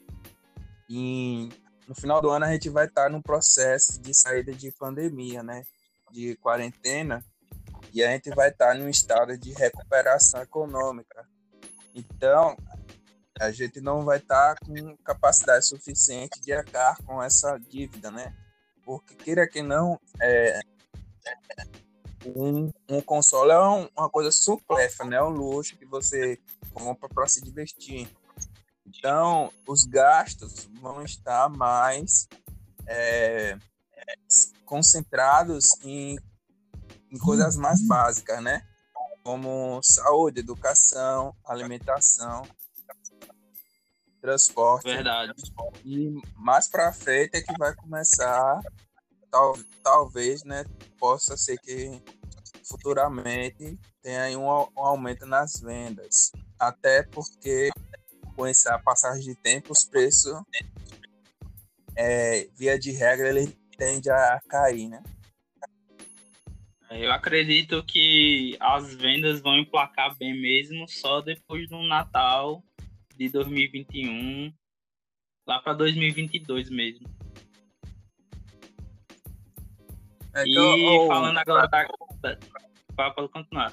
e 0.89 1.51
no 1.89 1.95
final 1.95 2.21
do 2.21 2.31
ano 2.31 2.45
a 2.45 2.53
gente 2.53 2.69
vai 2.69 2.87
estar 2.87 3.11
num 3.11 3.23
processo 3.23 4.01
de 4.01 4.15
saída 4.15 4.53
de 4.53 4.71
pandemia, 4.73 5.43
né? 5.43 5.63
De 6.11 6.37
quarentena 6.37 7.25
e 7.93 8.03
a 8.03 8.11
gente 8.11 8.31
vai 8.31 8.49
estar 8.49 8.75
num 8.75 8.89
estado 8.89 9.37
de 9.39 9.53
recuperação 9.53 10.43
econômica. 10.43 11.29
Então, 11.95 12.57
a 13.39 13.51
gente 13.53 13.81
não 13.81 14.05
vai 14.05 14.19
estar 14.19 14.59
com 14.59 14.97
capacidade 14.99 15.67
suficiente 15.67 16.41
de 16.41 16.53
arcar 16.53 16.97
com 17.05 17.23
essa 17.23 17.57
dívida, 17.59 18.11
né? 18.11 18.35
porque 18.85 19.15
queira 19.15 19.49
que 19.49 19.63
não, 19.63 19.99
é, 20.21 20.61
um, 22.27 22.71
um 22.89 23.01
console 23.01 23.51
é 23.51 23.61
um, 23.61 23.89
uma 23.97 24.11
coisa 24.11 24.31
supérflua, 24.31 25.09
né? 25.09 25.17
É 25.17 25.23
um 25.23 25.31
luxo 25.31 25.77
que 25.77 25.87
você 25.87 26.39
compra 26.73 27.09
para 27.09 27.27
se 27.27 27.43
divertir. 27.43 28.09
Então, 28.99 29.53
os 29.67 29.85
gastos 29.85 30.69
vão 30.81 31.03
estar 31.03 31.49
mais 31.49 32.29
é, 32.87 33.57
concentrados 34.65 35.73
em, 35.83 36.19
em 37.11 37.19
coisas 37.19 37.57
mais 37.57 37.81
básicas, 37.87 38.43
né? 38.43 38.67
Como 39.23 39.81
saúde, 39.83 40.41
educação, 40.41 41.35
alimentação, 41.45 42.43
transporte. 44.21 44.85
Verdade. 44.85 45.33
E 45.85 46.13
mais 46.37 46.69
para 46.69 46.93
frente 46.93 47.37
é 47.37 47.43
que 47.43 47.57
vai 47.59 47.75
começar, 47.75 48.61
tal, 49.31 49.55
talvez, 49.83 50.43
né, 50.45 50.65
possa 50.99 51.37
ser 51.37 51.59
que 51.59 52.03
futuramente 52.67 53.79
tenha 54.03 54.23
aí 54.23 54.37
um, 54.37 54.47
um 54.47 54.81
aumento 54.81 55.27
nas 55.27 55.61
vendas. 55.61 56.33
Até 56.59 57.03
porque 57.03 57.71
com 58.35 58.47
essa 58.47 58.79
passagem 58.79 59.23
de 59.23 59.35
tempo, 59.35 59.73
os 59.73 59.85
preços, 59.85 60.35
é, 61.97 62.49
via 62.57 62.79
de 62.79 62.91
regra, 62.93 63.29
ele 63.29 63.47
tende 63.77 64.11
a 64.11 64.41
cair, 64.49 64.89
né? 64.89 65.03
Eu 66.91 67.11
acredito 67.11 67.83
que 67.85 68.57
as 68.61 68.95
vendas 68.95 69.41
vão 69.41 69.59
emplacar 69.59 70.17
bem 70.17 70.41
mesmo 70.41 70.87
só 70.89 71.21
depois 71.21 71.69
do 71.69 71.83
Natal 71.83 72.63
de 73.17 73.29
2021 73.29 74.53
lá 75.47 75.61
para 75.61 75.75
2022 75.75 76.71
mesmo. 76.71 77.07
É, 80.35 80.45
e 80.47 80.55
eu, 80.55 81.07
falando 81.07 81.39
agora 81.39 81.67
da. 81.69 81.89
Para 82.95 83.29
continuar. 83.29 83.73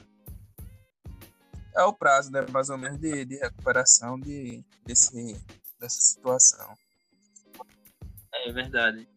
É 1.75 1.83
o 1.83 1.93
prazo, 1.93 2.31
né? 2.31 2.45
Mais 2.51 2.69
ou 2.69 2.77
menos 2.77 2.99
de, 2.99 3.25
de 3.25 3.37
recuperação 3.37 4.19
de, 4.19 4.63
desse, 4.85 5.33
dessa 5.79 6.01
situação. 6.01 6.73
É 8.33 8.51
verdade. 8.51 9.07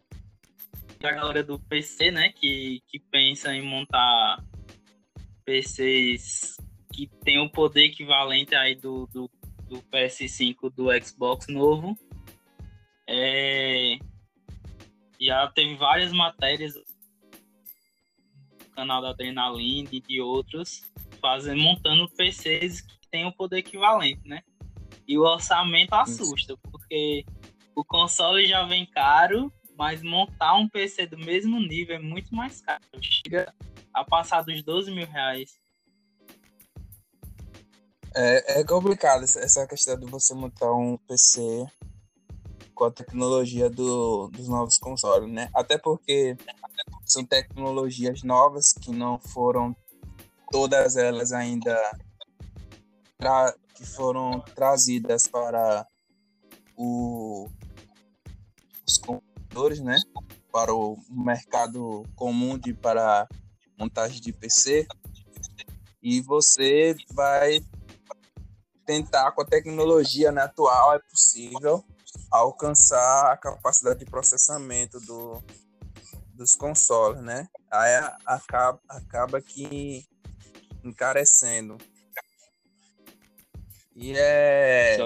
A 1.03 1.13
galera 1.13 1.43
do 1.43 1.59
PC, 1.59 2.11
né? 2.11 2.33
Que, 2.33 2.83
que 2.89 2.99
pensa 3.11 3.53
em 3.53 3.63
montar 3.63 4.43
PCs 5.45 6.57
que 6.93 7.09
tem 7.25 7.41
o 7.41 7.51
poder 7.51 7.87
equivalente 7.87 8.55
aí 8.55 8.77
do, 8.77 9.07
do 9.09 9.29
do 9.75 9.83
PS5 9.85 10.71
do 10.71 10.87
Xbox 11.05 11.47
novo. 11.49 11.99
É, 13.09 13.99
já 15.21 15.49
teve 15.49 15.75
várias 15.77 16.13
matérias 16.13 16.75
no 16.75 18.71
canal 18.75 19.03
da 19.03 19.11
Adrenaline 19.11 19.89
e 19.93 20.01
de 20.01 20.21
outros 20.21 20.83
fazendo, 21.25 21.63
montando 21.63 22.07
PCs 22.11 22.83
que 22.83 23.09
têm 23.11 23.25
o 23.25 23.33
poder 23.33 23.61
equivalente, 23.61 24.29
né? 24.29 24.43
E 25.09 25.17
o 25.17 25.23
orçamento 25.23 25.95
assusta, 25.95 26.55
porque 26.71 27.25
o 27.75 27.83
console 27.83 28.47
já 28.47 28.63
vem 28.67 28.85
caro, 28.85 29.51
mas 29.75 30.03
montar 30.03 30.55
um 30.55 30.69
PC 30.69 31.07
do 31.07 31.17
mesmo 31.17 31.59
nível 31.59 31.97
é 31.97 31.99
muito 31.99 32.35
mais 32.35 32.61
caro. 32.61 32.83
Chega 33.01 33.55
a 33.95 34.05
passar 34.05 34.43
dos 34.43 34.63
12 34.63 34.91
mil 34.91 35.07
reais. 35.07 35.59
É, 38.15 38.61
é 38.61 38.65
complicado 38.65 39.25
essa 39.25 39.67
questão 39.67 39.99
de 39.99 40.05
você 40.05 40.35
montar 40.35 40.75
um 40.75 40.99
PC 41.09 41.67
com 42.75 42.85
a 42.85 42.91
tecnologia 42.91 43.71
do, 43.71 44.29
dos 44.29 44.47
novos 44.47 44.77
consoles, 44.77 45.33
né? 45.33 45.49
Até 45.55 45.79
porque 45.79 46.37
são 47.07 47.25
tecnologias 47.25 48.23
novas 48.23 48.75
que 48.75 48.91
não 48.91 49.19
foram 49.19 49.75
todas 50.55 50.95
elas 50.95 51.33
ainda 51.33 51.77
que 53.75 53.85
foram 53.85 54.39
trazidas 54.55 55.27
para 55.27 55.85
o, 56.77 57.49
os 58.87 58.97
computadores, 58.99 59.81
né? 59.81 60.01
Para 60.53 60.73
o 60.73 60.97
mercado 61.11 62.05
comum 62.15 62.57
de 62.57 62.73
para 62.73 63.27
montagem 63.77 64.21
de 64.21 64.33
PC. 64.33 64.87
E 66.01 66.21
você 66.21 66.95
vai 67.11 67.61
tentar 68.87 69.33
com 69.33 69.43
a 69.43 69.47
tecnologia 69.47 70.31
né, 70.31 70.43
atual 70.43 70.95
é 70.95 71.01
possível 71.01 71.85
alcançar 72.31 73.33
a 73.33 73.37
capacidade 73.37 73.99
de 73.99 74.05
processamento 74.05 75.01
do, 75.01 75.43
dos 76.33 76.55
consoles, 76.55 77.21
né? 77.25 77.49
Aí 77.73 77.97
acaba, 78.25 78.81
acaba 78.89 79.41
que 79.41 80.07
encarecendo. 80.89 81.79
E 83.95 84.13
é, 84.17 84.97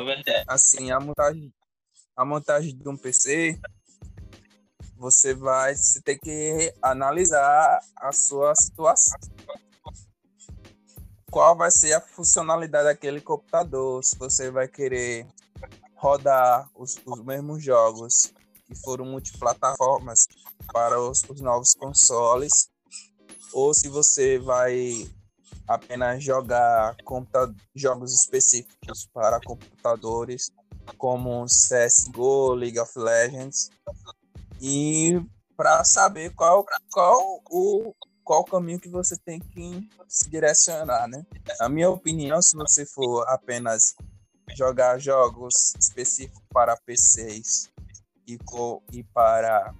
assim, 0.46 0.90
a 0.90 0.98
montagem, 0.98 1.52
a 2.16 2.24
montagem 2.24 2.76
de 2.76 2.88
um 2.88 2.96
PC, 2.96 3.60
você 4.96 5.34
vai 5.34 5.74
você 5.74 6.00
tem 6.00 6.18
que 6.18 6.72
analisar 6.82 7.78
a 7.96 8.12
sua 8.12 8.54
situação. 8.54 9.18
Qual 11.30 11.54
vai 11.54 11.70
ser 11.70 11.92
a 11.92 12.00
funcionalidade 12.00 12.84
daquele 12.84 13.20
computador? 13.20 14.02
Se 14.02 14.16
você 14.16 14.50
vai 14.50 14.66
querer 14.66 15.26
rodar 15.94 16.70
os, 16.74 16.96
os 17.04 17.22
mesmos 17.22 17.62
jogos 17.62 18.32
que 18.66 18.74
foram 18.82 19.04
multiplataformas 19.04 20.26
para 20.72 20.98
os, 20.98 21.22
os 21.28 21.40
novos 21.40 21.74
consoles, 21.74 22.70
ou 23.52 23.74
se 23.74 23.88
você 23.88 24.38
vai 24.38 25.06
apenas 25.68 26.22
jogar 26.22 26.96
jogos 27.74 28.14
específicos 28.14 29.09
para 29.12 29.40
computadores, 29.40 30.50
como 30.96 31.44
CSGO, 31.44 32.54
League 32.54 32.81
of 32.81 32.98
Legends, 32.98 33.70
e 34.61 35.20
para 35.57 35.85
saber 35.85 36.35
qual, 36.35 36.64
qual 36.90 37.42
o 37.50 37.94
qual 38.28 38.44
caminho 38.44 38.78
que 38.78 38.90
você 38.90 39.16
tem 39.16 39.40
que 39.40 39.88
se 40.07 40.28
direcionar, 40.28 41.09
né? 41.09 41.24
Na 41.59 41.66
minha 41.66 41.88
opinião, 41.88 42.42
se 42.42 42.54
você 42.54 42.85
for 42.85 43.26
apenas 43.26 43.96
jogar 44.54 44.98
jogos 44.98 45.74
específicos 45.81 46.42
para 46.52 46.76
PCs 46.76 47.70
e, 48.26 48.38
e 48.92 49.02
para, 49.02 49.74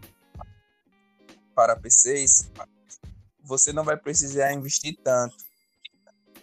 para 1.55 1.77
PCs, 1.77 2.51
você 3.45 3.71
não 3.71 3.85
vai 3.85 3.99
precisar 3.99 4.51
investir 4.55 4.97
tanto. 5.05 5.37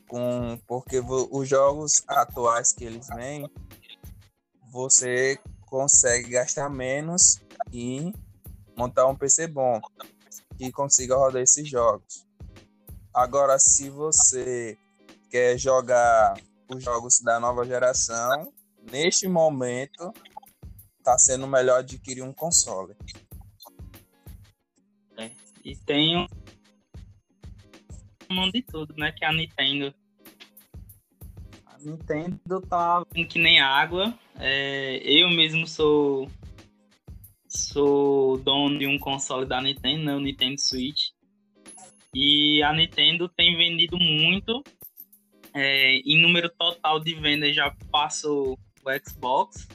Com, 0.07 0.59
porque 0.67 0.99
os 0.99 1.47
jogos 1.47 2.03
atuais 2.07 2.71
que 2.71 2.83
eles 2.83 3.07
vêm, 3.07 3.49
você 4.71 5.39
consegue 5.65 6.29
gastar 6.29 6.69
menos 6.69 7.39
e 7.71 8.13
montar 8.77 9.07
um 9.07 9.15
PC 9.15 9.47
bom 9.47 9.81
que 10.57 10.71
consiga 10.71 11.15
rodar 11.15 11.41
esses 11.41 11.67
jogos. 11.67 12.25
Agora, 13.13 13.57
se 13.59 13.89
você 13.89 14.77
quer 15.29 15.57
jogar 15.57 16.39
os 16.69 16.83
jogos 16.83 17.19
da 17.21 17.39
nova 17.39 17.65
geração, 17.65 18.51
neste 18.91 19.27
momento, 19.27 20.13
está 20.99 21.17
sendo 21.17 21.47
melhor 21.47 21.79
adquirir 21.79 22.23
um 22.23 22.33
console. 22.33 22.95
É, 25.17 25.31
e 25.63 25.75
tem 25.75 26.27
mão 28.33 28.49
de 28.49 28.61
tudo, 28.61 28.93
né? 28.97 29.11
Que 29.11 29.25
é 29.25 29.27
a 29.27 29.33
Nintendo. 29.33 29.93
A 31.65 31.77
Nintendo 31.79 32.61
tá 32.61 33.03
que 33.29 33.39
nem 33.39 33.59
água. 33.59 34.17
É, 34.39 34.97
eu 35.03 35.29
mesmo 35.29 35.67
sou 35.67 36.29
sou 37.47 38.38
dono 38.38 38.77
de 38.77 38.85
um 38.88 38.99
console 38.99 39.45
da 39.45 39.61
Nintendo, 39.61 40.03
né? 40.03 40.15
O 40.15 40.19
Nintendo 40.19 40.59
Switch. 40.59 41.09
E 42.13 42.61
a 42.63 42.73
Nintendo 42.73 43.27
tem 43.29 43.55
vendido 43.57 43.97
muito 43.97 44.63
é, 45.55 45.99
em 45.99 46.21
número 46.21 46.49
total 46.49 46.99
de 46.99 47.15
vendas 47.15 47.55
já 47.55 47.73
passou 47.89 48.59
o 48.83 49.09
Xbox, 49.09 49.67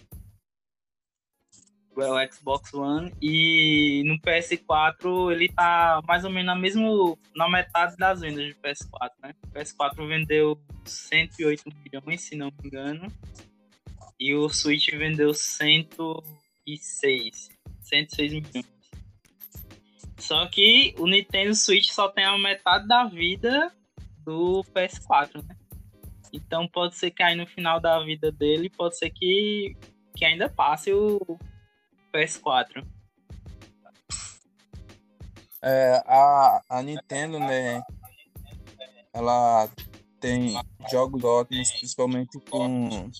o 2.09 2.33
Xbox 2.33 2.73
One, 2.73 3.13
e 3.21 4.03
no 4.07 4.19
PS4 4.21 5.33
ele 5.33 5.49
tá 5.49 6.01
mais 6.07 6.25
ou 6.25 6.31
menos 6.31 6.47
na, 6.47 6.55
mesmo, 6.55 7.19
na 7.35 7.49
metade 7.49 7.97
das 7.97 8.21
vendas 8.21 8.49
do 8.49 8.55
PS4, 8.61 9.11
né? 9.23 9.35
O 9.45 9.49
PS4 9.49 10.09
vendeu 10.09 10.57
108 10.85 11.65
milhões, 11.85 12.21
se 12.21 12.37
não 12.37 12.47
me 12.47 12.69
engano, 12.69 13.13
e 14.19 14.35
o 14.35 14.49
Switch 14.49 14.89
vendeu 14.91 15.35
106, 15.35 17.49
106 17.83 18.33
milhões. 18.33 18.81
Só 20.19 20.47
que 20.47 20.95
o 20.99 21.07
Nintendo 21.07 21.55
Switch 21.55 21.91
só 21.91 22.09
tem 22.09 22.25
a 22.25 22.39
metade 22.39 22.87
da 22.87 23.05
vida 23.05 23.73
do 24.25 24.63
PS4, 24.75 25.43
né? 25.47 25.57
Então 26.33 26.69
pode 26.69 26.97
ser 26.97 27.11
que 27.11 27.23
aí 27.23 27.35
no 27.35 27.47
final 27.47 27.81
da 27.81 28.03
vida 28.05 28.31
dele, 28.31 28.71
pode 28.71 28.97
ser 28.97 29.11
que, 29.11 29.77
que 30.15 30.25
ainda 30.25 30.49
passe 30.49 30.93
o 30.93 31.21
PS4. 32.13 32.87
É, 35.63 36.03
a, 36.07 36.63
a 36.69 36.83
Nintendo, 36.83 37.39
né? 37.39 37.83
Ela 39.13 39.69
tem 40.19 40.55
jogos 40.91 41.23
ótimos, 41.25 41.71
principalmente 41.73 42.39
com 42.51 43.11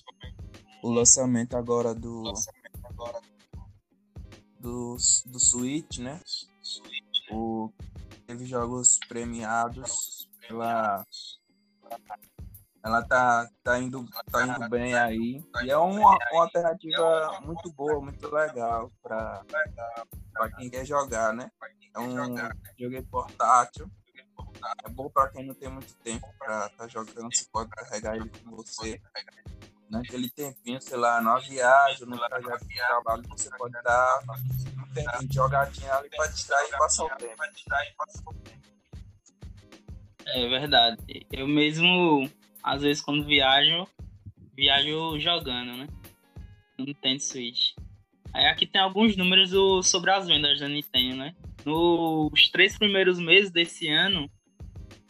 o 0.83 0.89
lançamento 0.89 1.55
agora 1.55 1.93
do 1.93 2.23
do, 4.59 4.95
do 5.25 5.39
Switch, 5.39 5.97
né? 5.97 6.19
O, 7.31 7.71
teve 8.27 8.45
jogos 8.45 8.99
premiados 9.07 10.29
pela 10.47 11.05
ela 12.83 13.03
tá, 13.03 13.47
tá, 13.63 13.77
indo, 13.79 14.03
tá 14.31 14.45
indo 14.45 14.69
bem 14.69 14.95
aí. 14.95 15.43
E 15.63 15.69
é 15.69 15.77
uma, 15.77 16.17
uma 16.31 16.43
alternativa 16.43 17.39
muito 17.41 17.71
boa, 17.71 18.01
muito 18.01 18.27
legal 18.33 18.91
para 19.03 19.43
quem 20.57 20.69
quer 20.69 20.85
jogar, 20.85 21.33
né? 21.33 21.51
É 21.93 21.99
um 21.99 22.35
jogo 22.77 23.03
portátil. 23.09 23.89
É 24.83 24.89
bom 24.89 25.09
para 25.09 25.29
quem 25.29 25.45
não 25.45 25.53
tem 25.53 25.69
muito 25.69 25.93
tempo 25.97 26.27
para 26.37 26.65
estar 26.65 26.77
tá 26.77 26.87
jogando, 26.87 27.33
você 27.33 27.45
pode 27.51 27.69
carregar 27.69 28.15
ele 28.15 28.29
com 28.29 28.55
você. 28.55 28.99
Naquele 29.89 30.29
tempinho, 30.29 30.81
sei 30.81 30.97
lá, 30.97 31.19
na 31.19 31.37
viagem, 31.39 32.07
no 32.07 32.17
trajeto 32.17 32.65
de 32.65 32.75
trabalho, 32.75 33.23
você 33.27 33.49
pode 33.57 33.73
dar 33.83 34.19
um 34.77 34.93
tempinho 34.93 35.27
de 35.27 35.35
jogadinha 35.35 35.93
ali 35.95 36.09
para 36.09 36.27
distrair 36.27 36.69
e 36.69 36.77
passar 36.77 37.03
o 37.03 37.09
tempo. 37.09 37.43
É 40.27 40.47
verdade. 40.47 41.27
Eu 41.31 41.47
mesmo 41.47 42.29
às 42.63 42.81
vezes 42.81 43.01
quando 43.01 43.25
viajo, 43.25 43.87
viajo 44.55 45.19
jogando, 45.19 45.77
né? 45.77 45.87
No 46.77 46.85
Nintendo 46.85 47.21
Switch. 47.21 47.71
Aí 48.33 48.45
aqui 48.45 48.65
tem 48.65 48.79
alguns 48.79 49.15
números 49.17 49.51
do, 49.51 49.83
sobre 49.83 50.11
as 50.11 50.27
vendas 50.27 50.59
da 50.59 50.67
Nintendo, 50.67 51.17
né? 51.17 51.35
Nos 51.65 52.49
três 52.49 52.77
primeiros 52.77 53.19
meses 53.19 53.51
desse 53.51 53.87
ano, 53.87 54.29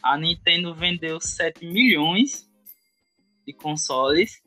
a 0.02 0.18
Nintendo 0.18 0.74
vendeu 0.74 1.20
7 1.20 1.64
milhões 1.64 2.50
de 3.46 3.52
consoles. 3.52 4.42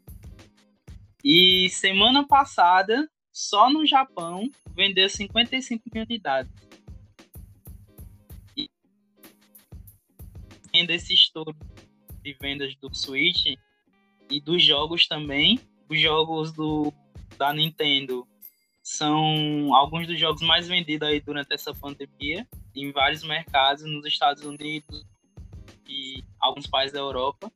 E 1.24 1.70
semana 1.70 2.28
passada, 2.28 3.10
só 3.32 3.70
no 3.72 3.86
Japão, 3.86 4.50
vendeu 4.76 5.10
55 5.10 5.84
mil 5.94 6.04
unidades. 6.04 6.52
E 8.56 8.70
esse 10.74 11.14
estouro 11.14 11.56
de 12.26 12.38
vendas 12.42 12.76
do 12.76 12.94
Switch 12.94 13.56
e 14.30 14.42
dos 14.42 14.64
jogos 14.64 15.08
também. 15.08 15.60
Os 15.88 16.00
jogos 16.00 16.52
do, 16.52 16.92
da 17.38 17.54
Nintendo 17.54 18.28
são 18.82 19.74
alguns 19.76 20.08
dos 20.08 20.20
jogos 20.20 20.42
mais 20.42 20.68
vendidos 20.68 21.08
aí 21.08 21.20
durante 21.20 21.54
essa 21.54 21.74
pandemia 21.74 22.48
em 22.76 22.92
vários 22.92 23.24
mercados 23.24 23.84
nos 23.86 24.06
Estados 24.06 24.44
Unidos, 24.44 25.06
e 25.88 26.24
alguns 26.40 26.68
países 26.68 26.94
da 26.94 27.00
Europa, 27.00 27.52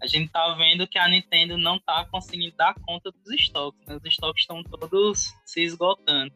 a 0.00 0.06
gente 0.06 0.26
está 0.26 0.54
vendo 0.54 0.86
que 0.86 0.98
a 0.98 1.08
Nintendo 1.08 1.58
não 1.58 1.76
está 1.76 2.04
conseguindo 2.06 2.56
dar 2.56 2.74
conta 2.74 3.10
dos 3.10 3.30
estoques. 3.32 3.80
Né? 3.86 3.96
Os 3.96 4.04
estoques 4.04 4.42
estão 4.42 4.62
todos 4.62 5.34
se 5.44 5.62
esgotando. 5.62 6.32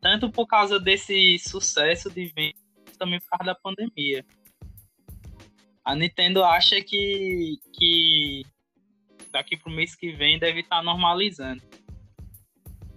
Tanto 0.00 0.30
por 0.30 0.46
causa 0.46 0.78
desse 0.78 1.38
sucesso 1.38 2.10
de 2.10 2.26
venda, 2.26 2.58
também 2.98 3.20
por 3.20 3.28
causa 3.30 3.44
da 3.44 3.54
pandemia. 3.54 4.24
A 5.84 5.94
Nintendo 5.94 6.44
acha 6.44 6.80
que, 6.82 7.58
que 7.72 8.42
daqui 9.32 9.56
pro 9.56 9.70
mês 9.70 9.94
que 9.94 10.12
vem 10.12 10.38
deve 10.38 10.60
estar 10.60 10.76
tá 10.76 10.82
normalizando. 10.82 11.62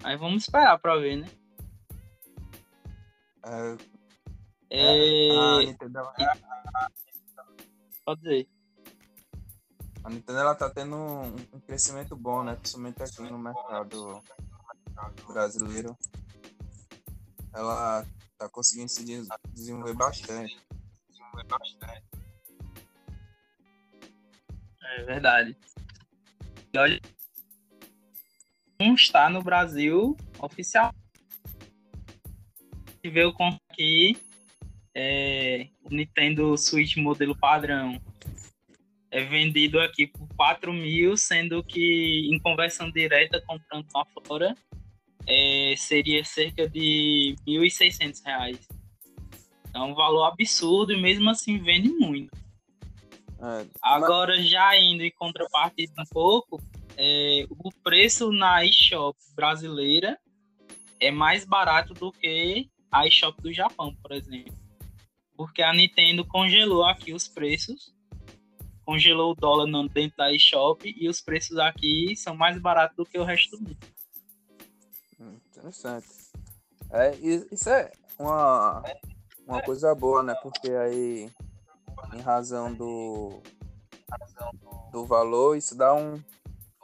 Aí 0.03 0.17
vamos 0.17 0.43
esperar 0.43 0.77
para 0.79 0.97
ver, 0.97 1.17
né? 1.17 1.29
É, 3.45 3.77
é... 4.69 5.31
A 5.31 5.57
Nintendo... 5.59 5.99
Pode 8.05 8.21
dizer. 8.21 8.49
A 10.03 10.09
Nintendo 10.09 10.39
ela 10.39 10.55
tá 10.55 10.69
tendo 10.69 10.97
um, 10.97 11.35
um 11.53 11.59
crescimento 11.61 12.15
bom, 12.15 12.43
né? 12.43 12.55
Principalmente 12.55 13.01
aqui 13.01 13.21
no 13.21 13.39
mercado 13.39 14.21
brasileiro. 15.25 15.97
Ela 17.53 18.05
tá 18.37 18.49
conseguindo 18.49 18.89
se 18.89 19.05
desenvolver 19.53 19.93
bastante. 19.93 20.59
Desenvolver 21.09 21.47
bastante. 21.47 22.12
É 24.83 25.03
verdade. 25.03 25.55
E 26.73 26.77
olha, 26.77 26.99
não 28.79 28.95
está 28.95 29.29
no 29.29 29.41
Brasil 29.41 30.15
oficial. 30.39 30.93
Vê 33.03 33.25
o 33.25 33.33
aqui 33.69 34.17
é, 34.95 35.67
o 35.83 35.89
Nintendo 35.89 36.57
Switch 36.57 36.95
modelo 36.97 37.35
padrão 37.35 37.99
é 39.11 39.23
vendido 39.23 39.79
aqui 39.79 40.07
por 40.07 40.27
4 40.35 40.73
mil, 40.73 41.15
sendo 41.15 41.63
que 41.63 42.29
em 42.31 42.39
conversão 42.39 42.89
direta 42.89 43.41
comprando 43.45 43.85
lá 43.93 44.05
fora 44.25 44.55
é, 45.27 45.75
seria 45.77 46.23
cerca 46.23 46.67
de 46.67 47.35
1.600 47.47 48.23
reais. 48.25 48.67
É 49.73 49.79
um 49.79 49.93
valor 49.93 50.25
absurdo 50.25 50.93
e 50.93 51.01
mesmo 51.01 51.29
assim 51.29 51.59
vende 51.59 51.89
muito. 51.89 52.42
É, 53.43 53.67
Agora, 53.81 54.35
mas... 54.37 54.47
já 54.47 54.77
indo 54.77 55.03
em 55.03 55.11
contrapartida 55.11 55.93
um 56.01 56.05
pouco, 56.05 56.61
é, 56.97 57.45
o 57.49 57.71
preço 57.83 58.31
na 58.31 58.65
eShop 58.65 59.17
brasileira 59.35 60.17
é 60.99 61.11
mais 61.11 61.45
barato 61.45 61.93
do 61.93 62.11
que 62.11 62.69
a 62.91 63.05
eShop 63.07 63.41
do 63.41 63.51
Japão, 63.51 63.95
por 64.01 64.11
exemplo. 64.11 64.53
Porque 65.35 65.61
a 65.61 65.73
Nintendo 65.73 66.25
congelou 66.25 66.85
aqui 66.85 67.13
os 67.13 67.27
preços 67.27 67.93
congelou 68.85 69.31
o 69.31 69.35
dólar 69.35 69.67
dentro 69.89 70.17
da 70.17 70.31
eShop 70.31 70.83
e 70.85 71.07
os 71.07 71.21
preços 71.21 71.57
aqui 71.57 72.15
são 72.15 72.35
mais 72.35 72.59
baratos 72.59 72.95
do 72.95 73.05
que 73.05 73.17
o 73.17 73.23
resto 73.23 73.57
do 73.57 73.63
mundo. 73.63 73.77
Hum, 75.19 75.37
interessante. 75.49 76.07
É, 76.91 77.15
isso 77.15 77.69
é 77.69 77.91
uma, 78.19 78.83
uma 79.47 79.61
coisa 79.61 79.95
boa, 79.95 80.21
né? 80.21 80.35
Porque 80.35 80.69
aí, 80.71 81.31
em 82.11 82.21
razão 82.21 82.73
do, 82.73 83.41
do 84.91 85.05
valor, 85.05 85.55
isso 85.55 85.75
dá 85.75 85.93
um, 85.93 86.21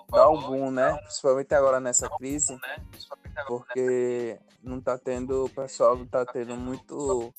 dá 0.10 0.30
um 0.30 0.42
boom, 0.42 0.72
né? 0.72 0.98
Principalmente 1.04 1.54
agora 1.54 1.80
nessa 1.80 2.10
crise, 2.10 2.58
porque 3.48 4.40
não 4.64 4.80
tá 4.80 4.98
tendo, 4.98 5.46
o 5.46 5.50
pessoal 5.50 5.98
não 5.98 6.06
tá 6.06 6.26
tendo 6.26 6.56
muito 6.56 7.34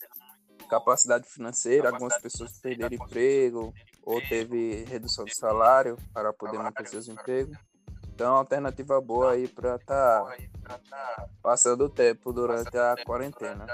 capacidade 0.68 1.28
financeira, 1.28 1.90
algumas 1.90 2.16
pessoas 2.18 2.58
perderam 2.58 2.94
emprego, 2.94 3.74
ou 4.02 4.20
teve 4.20 4.84
redução 4.84 5.24
de 5.24 5.34
salário 5.34 5.96
para 6.12 6.32
poder 6.32 6.58
manter 6.58 6.86
seus 6.86 7.08
empregos. 7.08 7.56
Então, 8.14 8.34
alternativa 8.34 9.00
boa 9.00 9.32
aí 9.32 9.48
para 9.48 9.78
tá 9.78 10.36
passando 11.42 11.84
o 11.84 11.88
tempo 11.88 12.32
durante 12.32 12.76
a 12.76 12.96
quarentena. 13.04 13.66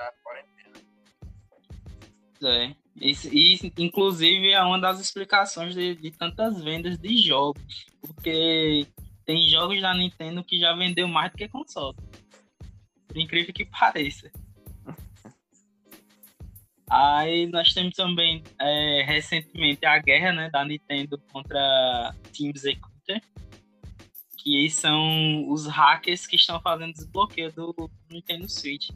É. 2.42 2.85
Isso, 3.00 3.28
isso, 3.32 3.70
inclusive, 3.78 4.50
é 4.50 4.62
uma 4.62 4.80
das 4.80 5.00
explicações 5.00 5.74
de, 5.74 5.94
de 5.94 6.10
tantas 6.10 6.62
vendas 6.62 6.98
de 6.98 7.16
jogos. 7.18 7.86
Porque 8.00 8.86
tem 9.24 9.48
jogos 9.48 9.80
da 9.80 9.94
Nintendo 9.94 10.42
que 10.42 10.58
já 10.58 10.72
vendeu 10.74 11.06
mais 11.06 11.30
do 11.30 11.36
que 11.36 11.48
console. 11.48 11.96
Por 13.06 13.18
incrível 13.18 13.52
que 13.52 13.64
pareça. 13.64 14.30
Aí 16.88 17.46
nós 17.48 17.74
temos 17.74 17.94
também 17.94 18.44
é, 18.60 19.02
recentemente 19.02 19.84
a 19.84 19.98
guerra 19.98 20.32
né, 20.32 20.50
da 20.50 20.64
Nintendo 20.64 21.18
contra 21.32 22.14
Team 22.32 22.52
Executor, 22.54 23.20
que 24.36 24.70
são 24.70 25.50
os 25.50 25.66
hackers 25.66 26.26
que 26.26 26.36
estão 26.36 26.60
fazendo 26.60 26.92
desbloqueio 26.92 27.52
do 27.52 27.90
Nintendo 28.08 28.48
Switch. 28.48 28.90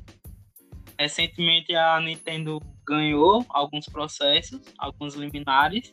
Recentemente 1.00 1.74
a 1.74 1.98
Nintendo 1.98 2.60
ganhou 2.86 3.42
alguns 3.48 3.86
processos, 3.86 4.60
alguns 4.76 5.14
liminares, 5.14 5.90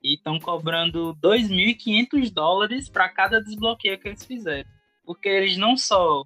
e 0.00 0.14
estão 0.14 0.38
cobrando 0.38 1.12
2.500 1.20 2.32
dólares 2.32 2.88
para 2.88 3.08
cada 3.08 3.42
desbloqueio 3.42 3.98
que 3.98 4.06
eles 4.06 4.24
fizeram. 4.24 4.70
Porque 5.04 5.28
eles 5.28 5.56
não 5.56 5.76
só 5.76 6.22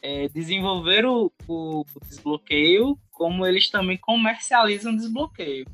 é, 0.00 0.26
desenvolveram 0.30 1.30
o, 1.46 1.80
o 1.82 2.00
desbloqueio, 2.00 2.98
como 3.10 3.44
eles 3.44 3.68
também 3.68 3.98
comercializam 3.98 4.96
desbloqueio. 4.96 5.66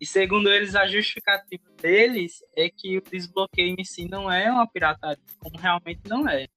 E 0.00 0.04
segundo 0.04 0.50
eles, 0.50 0.74
a 0.74 0.88
justificativa 0.88 1.70
deles 1.80 2.40
é 2.56 2.68
que 2.68 2.98
o 2.98 3.02
desbloqueio 3.02 3.76
em 3.78 3.84
si 3.84 4.08
não 4.08 4.28
é 4.28 4.50
uma 4.50 4.66
pirataria, 4.66 5.22
como 5.38 5.56
realmente 5.56 6.00
não 6.08 6.28
é. 6.28 6.48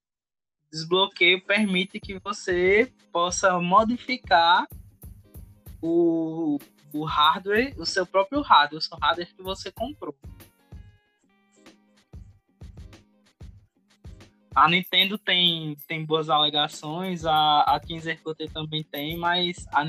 Desbloqueio 0.70 1.40
permite 1.44 2.00
que 2.00 2.18
você 2.18 2.92
possa 3.12 3.58
modificar 3.60 4.66
o, 5.80 6.58
o 6.92 7.04
hardware, 7.04 7.74
o 7.78 7.86
seu 7.86 8.06
próprio 8.06 8.40
hardware, 8.40 8.78
o 8.78 8.82
seu 8.82 8.98
hardware 8.98 9.34
que 9.34 9.42
você 9.42 9.70
comprou. 9.70 10.14
A 14.54 14.68
Nintendo 14.70 15.18
tem, 15.18 15.76
tem 15.86 16.04
boas 16.04 16.30
alegações, 16.30 17.26
a, 17.26 17.60
a 17.60 17.78
Team 17.78 18.00
também 18.52 18.82
tem, 18.82 19.16
mas 19.16 19.66
a 19.70 19.84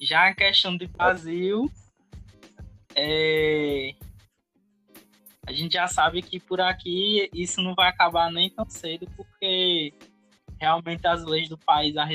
já 0.00 0.28
a 0.28 0.34
questão 0.34 0.76
de 0.76 0.86
Brasil, 0.86 1.70
é, 2.94 3.94
a 5.48 5.52
gente 5.52 5.72
já 5.72 5.88
sabe 5.88 6.20
que 6.20 6.38
por 6.38 6.60
aqui 6.60 7.30
isso 7.32 7.62
não 7.62 7.74
vai 7.74 7.88
acabar 7.88 8.30
nem 8.30 8.50
tão 8.50 8.68
cedo, 8.68 9.08
porque 9.16 9.94
realmente 10.60 11.06
as 11.06 11.24
leis 11.24 11.48
do 11.48 11.56
país 11.56 11.96
a 11.96 12.06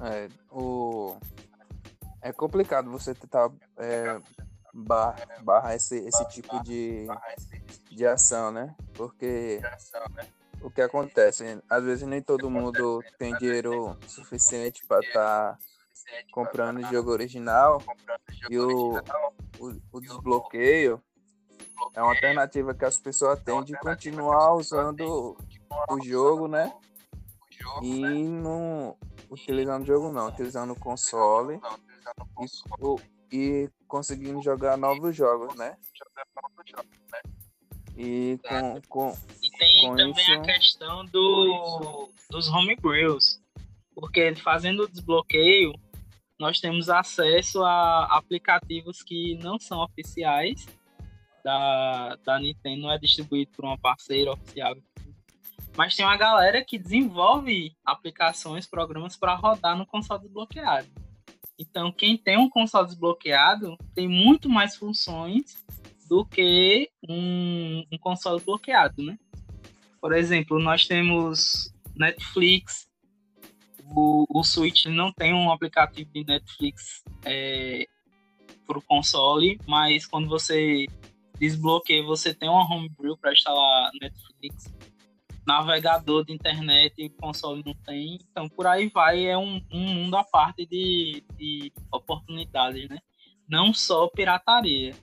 é, 0.00 0.28
o... 0.48 1.16
é 2.22 2.32
complicado 2.32 2.88
você 2.88 3.14
tentar 3.14 3.50
é, 3.78 4.20
barra, 4.72 5.16
barra 5.42 5.74
esse, 5.74 5.96
esse 6.06 6.28
tipo 6.28 6.62
de, 6.62 7.08
de 7.90 8.06
ação, 8.06 8.52
né? 8.52 8.76
Porque 8.94 9.60
o 10.60 10.70
que 10.70 10.82
acontece? 10.82 11.60
Às 11.68 11.82
vezes 11.82 12.06
nem 12.06 12.22
todo 12.22 12.48
mundo 12.48 13.02
tem 13.18 13.36
dinheiro 13.38 13.98
suficiente 14.06 14.86
para 14.86 15.00
estar 15.00 15.54
tá 15.54 15.58
comprando 16.32 16.86
jogo 16.90 17.10
original 17.10 17.82
e 18.50 18.58
o, 18.58 18.96
o, 19.58 19.80
o 19.92 20.00
desbloqueio 20.00 21.02
é 21.94 22.02
uma 22.02 22.12
alternativa 22.12 22.74
que 22.74 22.84
as 22.84 22.98
pessoas 22.98 23.40
têm 23.42 23.62
de 23.64 23.78
continuar 23.78 24.54
usando 24.54 25.36
o 25.90 26.04
jogo, 26.04 26.48
né? 26.48 26.72
E 27.82 28.00
não 28.00 28.96
utilizando 29.30 29.82
o 29.82 29.86
jogo 29.86 30.12
não, 30.12 30.28
utilizando 30.28 30.72
o 30.72 30.78
console 30.78 31.60
e, 33.30 33.36
e 33.36 33.70
conseguindo 33.88 34.42
jogar 34.42 34.76
novos 34.76 35.14
jogos, 35.14 35.54
né? 35.56 35.76
E 37.96 38.38
com, 38.46 38.80
com 38.88 39.18
e 39.42 39.50
tem 39.52 39.80
com 39.80 39.96
também 39.96 40.12
isso... 40.12 40.32
a 40.32 40.42
questão 40.42 41.04
do, 41.06 42.10
dos 42.30 42.48
homebrews, 42.48 43.40
porque 43.94 44.34
fazendo 44.36 44.82
o 44.82 44.88
desbloqueio, 44.88 45.72
nós 46.38 46.60
temos 46.60 46.88
acesso 46.88 47.62
a 47.64 48.04
aplicativos 48.16 49.02
que 49.02 49.38
não 49.42 49.58
são 49.58 49.82
oficiais 49.82 50.66
da, 51.42 52.16
da 52.24 52.38
Nintendo, 52.38 52.82
não 52.82 52.90
é 52.90 52.98
distribuído 52.98 53.52
por 53.52 53.64
uma 53.64 53.78
parceira 53.78 54.32
oficial. 54.32 54.76
Mas 55.76 55.94
tem 55.94 56.04
uma 56.04 56.16
galera 56.16 56.64
que 56.64 56.78
desenvolve 56.78 57.76
aplicações, 57.84 58.66
programas 58.66 59.16
para 59.16 59.34
rodar 59.34 59.76
no 59.76 59.86
console 59.86 60.22
desbloqueado. 60.22 60.88
Então, 61.58 61.92
quem 61.92 62.16
tem 62.16 62.38
um 62.38 62.48
console 62.48 62.86
desbloqueado 62.86 63.76
tem 63.94 64.08
muito 64.08 64.48
mais 64.48 64.76
funções 64.76 65.64
do 66.08 66.24
que 66.24 66.90
um, 67.08 67.84
um 67.92 67.98
console 67.98 68.40
bloqueado, 68.40 69.02
né? 69.02 69.18
Por 70.00 70.12
exemplo, 70.12 70.58
nós 70.58 70.86
temos 70.86 71.72
Netflix, 71.94 72.85
O, 73.94 74.26
o 74.28 74.42
Switch 74.42 74.86
não 74.86 75.12
tem 75.12 75.32
um 75.32 75.50
aplicativo 75.50 76.10
de 76.12 76.24
Netflix 76.24 77.04
é, 77.24 77.86
para 78.66 78.78
o 78.78 78.82
console, 78.82 79.58
mas 79.66 80.06
quando 80.06 80.28
você 80.28 80.86
desbloqueia, 81.38 82.02
você 82.02 82.34
tem 82.34 82.48
uma 82.48 82.64
homebrew 82.64 83.16
para 83.16 83.32
instalar 83.32 83.90
Netflix. 84.00 84.74
Navegador 85.46 86.24
de 86.24 86.32
internet, 86.32 87.06
o 87.06 87.10
console 87.22 87.62
não 87.64 87.74
tem. 87.74 88.18
Então, 88.30 88.48
por 88.48 88.66
aí 88.66 88.88
vai, 88.88 89.26
é 89.26 89.38
um, 89.38 89.62
um 89.70 89.94
mundo 89.94 90.16
à 90.16 90.24
parte 90.24 90.66
de, 90.66 91.22
de 91.36 91.72
oportunidades, 91.92 92.88
né? 92.88 92.98
Não 93.48 93.72
só 93.72 94.08
pirataria. 94.08 94.96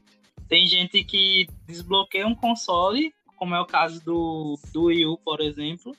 Tem 0.49 0.67
gente 0.67 1.01
que 1.05 1.47
desbloqueia 1.65 2.27
um 2.27 2.35
console, 2.35 3.13
como 3.37 3.55
é 3.55 3.61
o 3.61 3.65
caso 3.65 4.03
do, 4.03 4.59
do 4.73 4.83
Wii 4.85 5.05
U, 5.05 5.17
por 5.17 5.39
exemplo, 5.39 5.95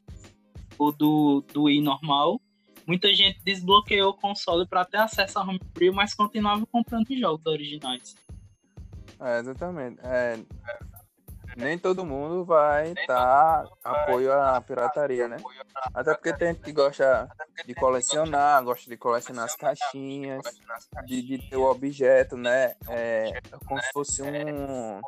ou 0.78 0.92
do, 0.92 1.42
do 1.52 1.62
Wii 1.62 1.80
normal, 1.80 2.38
muita 2.86 3.12
gente 3.14 3.40
desbloqueou 3.44 4.10
o 4.10 4.14
console 4.14 4.66
para 4.66 4.84
ter 4.84 4.98
acesso 4.98 5.38
a 5.38 5.42
homebrew, 5.42 5.92
mas 5.92 6.14
continuava 6.14 6.64
comprando 6.66 7.06
jogos 7.18 7.44
originais. 7.46 8.14
É, 9.20 9.38
exatamente. 9.38 10.00
É, 10.02 10.38
nem 11.56 11.78
todo 11.78 12.04
mundo 12.04 12.44
vai 12.44 12.92
estar 12.92 13.64
tá 13.64 13.70
apoio 13.84 14.32
à 14.32 14.60
pirataria, 14.60 15.28
né? 15.28 15.36
Até 15.94 16.14
porque 16.14 16.32
tem 16.32 16.48
gente 16.48 16.62
que 16.62 16.72
gosta 16.72 17.28
de 17.64 17.74
colecionar, 17.74 18.62
gosta 18.64 18.90
de 18.90 18.96
colecionar 18.96 19.44
as 19.44 19.56
caixinhas, 19.56 20.42
de, 21.06 21.22
de 21.22 21.48
ter 21.48 21.56
o 21.56 21.64
objeto, 21.64 22.36
né? 22.36 22.74
É 22.88 23.40
como 23.66 23.80
se 23.80 23.92
fosse 23.92 24.22
um. 24.22 25.00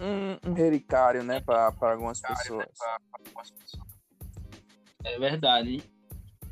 Um, 0.00 0.50
um 0.50 0.52
relicário, 0.54 1.22
né? 1.22 1.40
Para 1.40 1.72
algumas 1.80 2.20
pessoas. 2.20 2.66
É 5.04 5.18
verdade. 5.18 5.82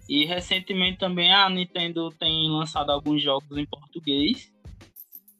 E 0.09 0.27
recentemente 0.27 0.99
também 0.99 1.33
a 1.33 1.49
Nintendo 1.49 2.11
tem 2.11 2.51
lançado 2.51 2.91
alguns 2.91 3.23
jogos 3.23 3.57
em 3.57 3.65
português. 3.65 4.53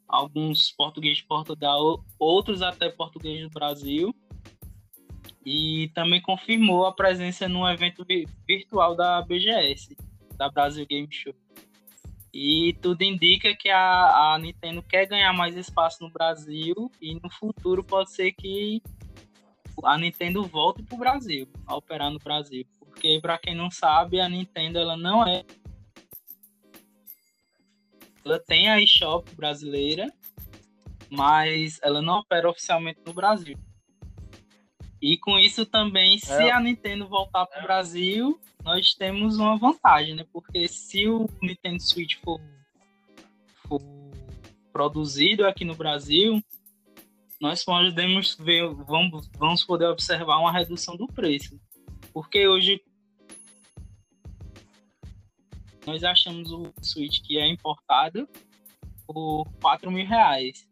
Alguns 0.09 0.73
português 0.73 1.19
de 1.19 1.25
Portugal, 1.25 2.05
outros 2.19 2.63
até 2.63 2.89
português 2.89 3.43
do 3.43 3.51
Brasil. 3.51 4.15
E 5.45 5.91
também 5.95 6.21
confirmou 6.23 6.87
a 6.87 6.93
presença 6.93 7.49
no 7.49 7.69
evento 7.69 8.07
virtual 8.47 8.95
da 8.95 9.21
BGS, 9.23 9.97
da 10.37 10.49
Brasil 10.49 10.87
Game 10.87 11.09
Show. 11.11 11.35
E 12.33 12.75
tudo 12.81 13.03
indica 13.03 13.55
que 13.55 13.69
a, 13.69 14.35
a 14.35 14.39
Nintendo 14.39 14.83
quer 14.83 15.07
ganhar 15.07 15.33
mais 15.35 15.55
espaço 15.55 16.03
no 16.03 16.11
Brasil 16.11 16.91
e 17.01 17.15
no 17.15 17.29
futuro 17.29 17.85
pode 17.85 18.11
ser 18.13 18.33
que 18.33 18.81
a 19.85 19.99
Nintendo 19.99 20.43
volte 20.45 20.83
para 20.83 20.95
o 20.95 20.99
Brasil, 20.99 21.47
a 21.67 21.77
operar 21.77 22.11
no 22.11 22.19
Brasil 22.19 22.65
porque 22.93 23.19
para 23.21 23.39
quem 23.39 23.55
não 23.55 23.71
sabe, 23.71 24.21
a 24.21 24.29
Nintendo 24.29 24.79
ela 24.79 24.97
não 24.97 25.27
é 25.27 25.45
ela 28.25 28.39
tem 28.39 28.71
a 28.71 28.81
eShop 28.81 29.35
brasileira, 29.35 30.13
mas 31.11 31.81
ela 31.83 32.01
não 32.01 32.21
opera 32.21 32.49
oficialmente 32.49 33.01
no 33.05 33.13
Brasil. 33.13 33.59
E 35.01 35.19
com 35.19 35.37
isso 35.37 35.67
também, 35.67 36.17
se 36.19 36.31
é. 36.33 36.53
a 36.53 36.61
Nintendo 36.61 37.09
voltar 37.09 37.45
para 37.47 37.59
o 37.59 37.63
Brasil, 37.65 38.41
nós 38.63 38.95
temos 38.95 39.37
uma 39.39 39.59
vantagem, 39.59 40.15
né? 40.15 40.25
Porque 40.33 40.69
se 40.69 41.09
o 41.09 41.29
Nintendo 41.43 41.83
Switch 41.83 42.15
for, 42.23 42.41
for 43.67 43.81
produzido 44.73 45.45
aqui 45.45 45.65
no 45.65 45.75
Brasil, 45.75 46.41
nós 47.41 47.65
podemos 47.65 48.37
ver, 48.37 48.73
vamos, 48.87 49.29
vamos 49.37 49.65
poder 49.65 49.87
observar 49.87 50.39
uma 50.39 50.53
redução 50.53 50.97
do 50.97 51.09
preço. 51.09 51.61
Porque 52.13 52.47
hoje 52.47 52.83
nós 55.87 56.05
achamos 56.05 56.53
o 56.53 56.73
Switch 56.83 57.21
que 57.23 57.39
é 57.39 57.47
importado 57.49 58.29
por 59.07 59.45
4 59.61 59.91
mil 59.91 60.07
reais. 60.07 60.69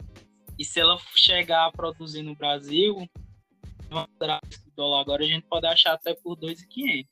E 0.58 0.64
se 0.64 0.78
ela 0.78 0.98
chegar 1.14 1.66
a 1.66 1.72
produzir 1.72 2.22
no 2.22 2.34
Brasil, 2.34 3.08
agora 5.00 5.24
a 5.24 5.26
gente 5.26 5.46
pode 5.46 5.66
achar 5.66 5.94
até 5.94 6.14
por 6.14 6.36
2.500. 6.36 7.06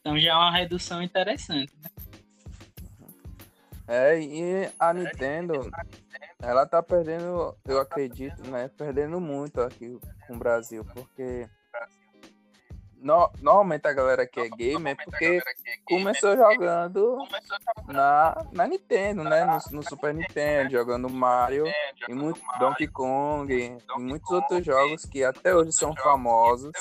Então 0.00 0.18
já 0.18 0.30
é 0.30 0.34
uma 0.34 0.52
redução 0.52 1.02
interessante, 1.02 1.72
né? 1.82 1.90
É, 3.88 4.20
e 4.20 4.70
a 4.80 4.92
Nintendo, 4.92 5.70
ela 6.40 6.66
tá 6.66 6.82
perdendo, 6.82 7.56
eu 7.64 7.80
acredito, 7.80 8.42
né? 8.50 8.68
Perdendo 8.68 9.20
muito 9.20 9.60
aqui 9.60 9.96
com 10.26 10.34
o 10.34 10.38
Brasil, 10.38 10.84
porque 10.84 11.48
no, 13.06 13.30
normalmente 13.40 13.86
a 13.86 13.92
galera 13.92 14.26
que 14.26 14.40
é 14.40 14.48
gamer 14.48 14.96
é 14.98 15.04
porque 15.04 15.40
começou 15.84 16.36
jogando 16.36 17.16
na, 17.86 18.44
na 18.50 18.66
Nintendo, 18.66 19.22
né? 19.22 19.44
No, 19.44 19.76
no 19.76 19.82
Super 19.88 20.12
Nintendo, 20.12 20.72
jogando 20.72 21.08
Mario 21.08 21.64
e 22.08 22.12
muito 22.12 22.40
Donkey 22.58 22.88
Kong 22.88 23.54
e 23.54 24.00
muitos 24.00 24.28
outros 24.32 24.66
jogos 24.66 25.04
que 25.04 25.22
até 25.22 25.54
hoje 25.54 25.72
são 25.72 25.94
famosos. 25.94 26.72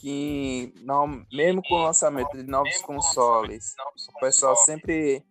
Que 0.00 0.74
não, 0.80 1.24
mesmo 1.32 1.62
com 1.62 1.74
o 1.74 1.84
lançamento 1.84 2.36
de 2.36 2.44
novos 2.44 2.80
consoles, 2.82 3.74
o 4.14 4.20
pessoal 4.20 4.56
sempre 4.56 5.24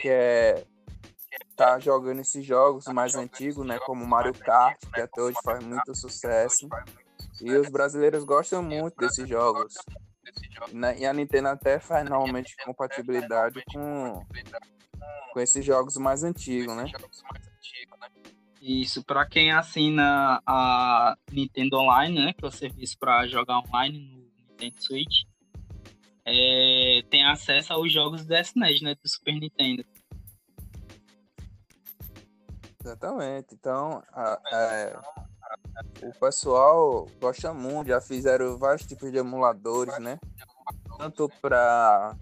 quer 0.00 0.64
tá 1.56 1.78
jogando 1.78 2.20
esses 2.20 2.44
jogos 2.44 2.86
mais 2.86 3.14
antigos, 3.14 3.64
né? 3.66 3.78
Como 3.80 4.06
Mario 4.06 4.34
Kart, 4.34 4.78
que 4.92 5.00
até 5.00 5.20
hoje 5.20 5.36
faz 5.44 5.64
muito 5.64 5.94
sucesso. 5.94 6.68
E 7.42 7.52
os 7.56 7.68
brasileiros 7.68 8.24
gostam 8.24 8.62
muito 8.62 8.96
desses 8.96 9.28
jogos. 9.28 9.74
E 10.96 11.04
a 11.04 11.12
Nintendo 11.12 11.48
até 11.48 11.80
faz 11.80 12.08
normalmente 12.08 12.54
compatibilidade 12.64 13.62
com, 13.72 14.24
com 15.32 15.40
esses 15.40 15.64
jogos 15.64 15.96
mais 15.96 16.22
antigos, 16.22 16.74
né? 16.76 16.84
Isso, 18.60 19.02
para 19.02 19.26
quem 19.26 19.50
assina 19.50 20.40
a 20.46 21.16
Nintendo 21.32 21.78
Online, 21.78 22.26
né, 22.26 22.32
que 22.32 22.44
é 22.44 22.48
o 22.48 22.52
serviço 22.52 22.96
para 22.96 23.26
jogar 23.26 23.58
online 23.58 23.98
no 23.98 24.22
Nintendo 24.48 24.80
Switch, 24.80 25.24
é, 26.24 27.02
tem 27.10 27.24
acesso 27.26 27.72
aos 27.72 27.92
jogos 27.92 28.24
do 28.24 28.32
SNES, 28.36 28.80
né, 28.82 28.94
do 28.94 29.08
Super 29.08 29.34
Nintendo. 29.34 29.84
Exatamente. 32.84 33.54
Então, 33.54 34.00
a, 34.12 34.32
a, 34.32 35.24
o 36.02 36.12
pessoal 36.18 37.06
gosta 37.20 37.52
muito, 37.52 37.88
já 37.88 38.00
fizeram 38.00 38.58
vários 38.58 38.86
tipos 38.86 39.10
de 39.10 39.18
emuladores, 39.18 39.98
né? 39.98 40.18
Tanto 40.98 41.28
para 41.40 42.16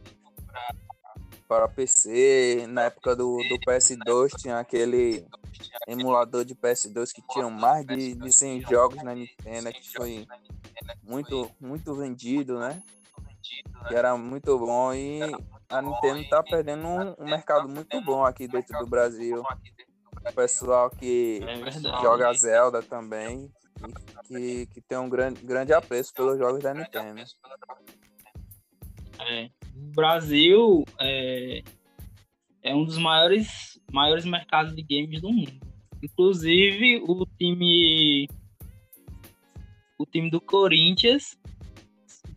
para 1.48 1.66
PC, 1.66 2.66
na 2.68 2.84
época 2.84 3.16
do, 3.16 3.36
do 3.48 3.58
PS2 3.66 4.30
tinha 4.38 4.60
aquele 4.60 5.26
emulador 5.88 6.44
de 6.44 6.54
PS2 6.54 7.12
que 7.12 7.22
tinha 7.28 7.50
mais 7.50 7.84
de, 7.84 8.14
de 8.14 8.32
100 8.32 8.60
jogos 8.60 9.02
na 9.02 9.16
Nintendo, 9.16 9.72
que 9.72 9.92
foi 9.92 10.28
muito, 11.02 11.50
muito 11.60 11.92
vendido, 11.92 12.60
né? 12.60 12.80
Que 13.88 13.96
era 13.96 14.16
muito 14.16 14.56
bom 14.60 14.94
e 14.94 15.20
a 15.68 15.82
Nintendo 15.82 16.28
tá 16.28 16.40
perdendo 16.40 16.86
um, 16.86 17.14
um 17.18 17.24
mercado 17.24 17.68
muito 17.68 18.00
bom 18.00 18.24
aqui 18.24 18.46
dentro 18.46 18.78
do 18.78 18.86
Brasil 18.86 19.42
o 20.28 20.32
pessoal 20.32 20.90
que 20.90 21.40
é 21.42 22.02
joga 22.02 22.32
Zelda 22.34 22.82
também, 22.82 23.50
que, 24.26 24.66
que 24.66 24.80
tem 24.80 24.98
um 24.98 25.08
grande, 25.08 25.44
grande 25.44 25.72
apreço 25.72 26.12
pelos 26.14 26.38
jogos 26.38 26.62
da 26.62 26.74
Nintendo. 26.74 27.22
É. 29.18 29.50
O 29.74 29.92
Brasil 29.94 30.84
é, 30.98 31.62
é 32.62 32.74
um 32.74 32.84
dos 32.84 32.98
maiores, 32.98 33.80
maiores 33.92 34.24
mercados 34.24 34.74
de 34.74 34.82
games 34.82 35.20
do 35.20 35.30
mundo. 35.30 35.58
Inclusive, 36.02 37.02
o 37.06 37.26
time 37.38 38.28
o 39.98 40.06
time 40.06 40.30
do 40.30 40.40
Corinthians 40.40 41.38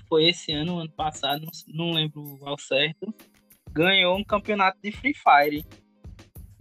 foi 0.10 0.26
esse 0.26 0.52
ano, 0.52 0.80
ano 0.80 0.92
passado, 0.92 1.46
não, 1.46 1.88
não 1.88 1.94
lembro 1.94 2.38
ao 2.46 2.58
certo, 2.58 3.14
ganhou 3.72 4.18
um 4.18 4.24
campeonato 4.24 4.78
de 4.84 4.92
Free 4.92 5.14
Fire 5.14 5.66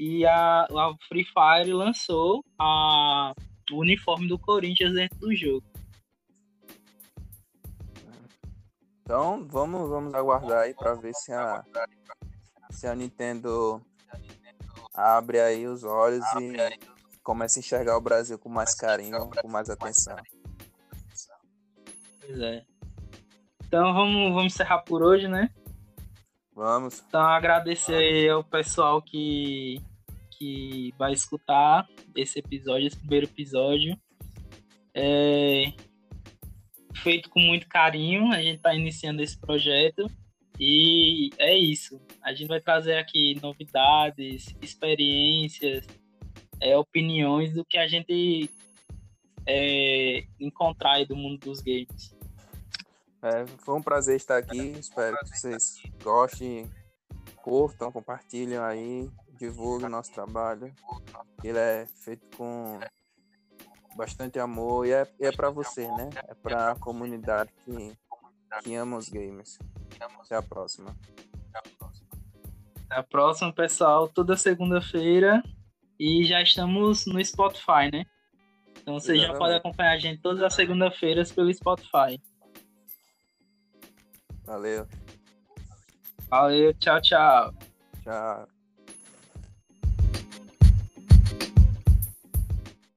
e 0.02 0.26
a, 0.26 0.62
a 0.64 0.94
Free 1.06 1.24
Fire 1.24 1.72
lançou 1.72 2.44
a, 2.58 3.32
o 3.70 3.76
uniforme 3.76 4.26
do 4.26 4.36
Corinthians 4.36 4.94
dentro 4.94 5.16
do 5.20 5.32
jogo. 5.32 5.64
Então 9.00 9.46
vamos, 9.46 9.88
vamos 9.88 10.12
aguardar 10.12 10.62
aí 10.62 10.74
para 10.74 10.94
ver 10.94 11.14
se 11.14 11.32
a, 11.32 11.62
se 12.70 12.88
a 12.88 12.96
Nintendo 12.96 13.80
abre 14.92 15.38
aí 15.38 15.68
os 15.68 15.84
olhos 15.84 16.24
e 16.40 16.56
começa 17.22 17.58
a 17.58 17.60
enxergar 17.60 17.96
o 17.96 18.00
Brasil 18.00 18.36
com 18.36 18.48
mais 18.48 18.74
carinho, 18.74 19.30
com 19.40 19.48
mais 19.48 19.70
atenção. 19.70 20.16
Pois 22.20 22.40
é. 22.40 22.64
Então 23.68 23.94
vamos, 23.94 24.34
vamos 24.34 24.52
encerrar 24.52 24.80
por 24.80 25.00
hoje, 25.00 25.28
né? 25.28 25.48
Vamos. 26.52 27.04
Então 27.06 27.20
agradecer 27.20 28.28
ao 28.30 28.42
pessoal 28.42 29.00
que 29.00 29.80
que 30.42 30.92
vai 30.98 31.12
escutar 31.12 31.86
esse 32.16 32.40
episódio, 32.40 32.88
esse 32.88 32.96
primeiro 32.96 33.26
episódio. 33.26 33.96
É... 34.92 35.72
feito 36.96 37.30
com 37.30 37.38
muito 37.38 37.68
carinho. 37.68 38.32
A 38.32 38.42
gente 38.42 38.56
está 38.56 38.74
iniciando 38.74 39.22
esse 39.22 39.38
projeto 39.38 40.10
e 40.58 41.30
é 41.38 41.56
isso. 41.56 42.00
A 42.24 42.34
gente 42.34 42.48
vai 42.48 42.60
trazer 42.60 42.96
aqui 42.96 43.38
novidades, 43.40 44.52
experiências, 44.60 45.86
é, 46.60 46.76
opiniões 46.76 47.54
do 47.54 47.64
que 47.64 47.78
a 47.78 47.86
gente 47.86 48.50
é, 49.46 50.24
encontrar 50.40 50.94
aí 50.94 51.06
do 51.06 51.14
mundo 51.14 51.38
dos 51.38 51.60
games. 51.60 52.16
É, 53.22 53.46
foi 53.58 53.76
um 53.76 53.82
prazer 53.82 54.16
estar 54.16 54.38
aqui. 54.38 54.72
Espero 54.78 55.16
que 55.18 55.38
vocês 55.38 55.80
gostem, 56.02 56.68
curtam, 57.36 57.92
compartilhem 57.92 58.58
aí, 58.58 59.08
divulguem 59.42 59.86
o 59.86 59.90
nosso 59.90 60.12
trabalho. 60.12 60.72
Ele 61.42 61.58
é 61.58 61.86
feito 61.86 62.24
com 62.36 62.78
bastante 63.96 64.38
amor 64.38 64.86
e 64.86 64.92
é, 64.92 65.06
é 65.20 65.32
para 65.32 65.50
você, 65.50 65.88
né? 65.88 66.10
É 66.28 66.34
para 66.34 66.70
a 66.70 66.76
comunidade 66.76 67.50
que, 67.64 67.98
que 68.62 68.74
ama 68.74 68.96
os 68.96 69.08
games. 69.08 69.58
Até 70.24 70.36
a 70.36 70.42
próxima. 70.42 70.96
Até 72.86 72.96
a 72.96 73.02
próxima, 73.02 73.52
pessoal. 73.52 74.08
Toda 74.08 74.36
segunda-feira. 74.36 75.42
E 75.98 76.24
já 76.24 76.40
estamos 76.40 77.06
no 77.06 77.24
Spotify, 77.24 77.90
né? 77.92 78.04
Então 78.80 78.94
você 78.94 79.12
Exatamente. 79.12 79.32
já 79.32 79.38
pode 79.38 79.54
acompanhar 79.54 79.92
a 79.92 79.98
gente 79.98 80.20
todas 80.20 80.42
as 80.42 80.54
segunda-feiras 80.54 81.30
pelo 81.30 81.52
Spotify. 81.52 82.20
Valeu. 84.44 84.86
Valeu, 86.28 86.74
tchau, 86.74 87.00
tchau. 87.00 87.54
Tchau. 88.02 88.51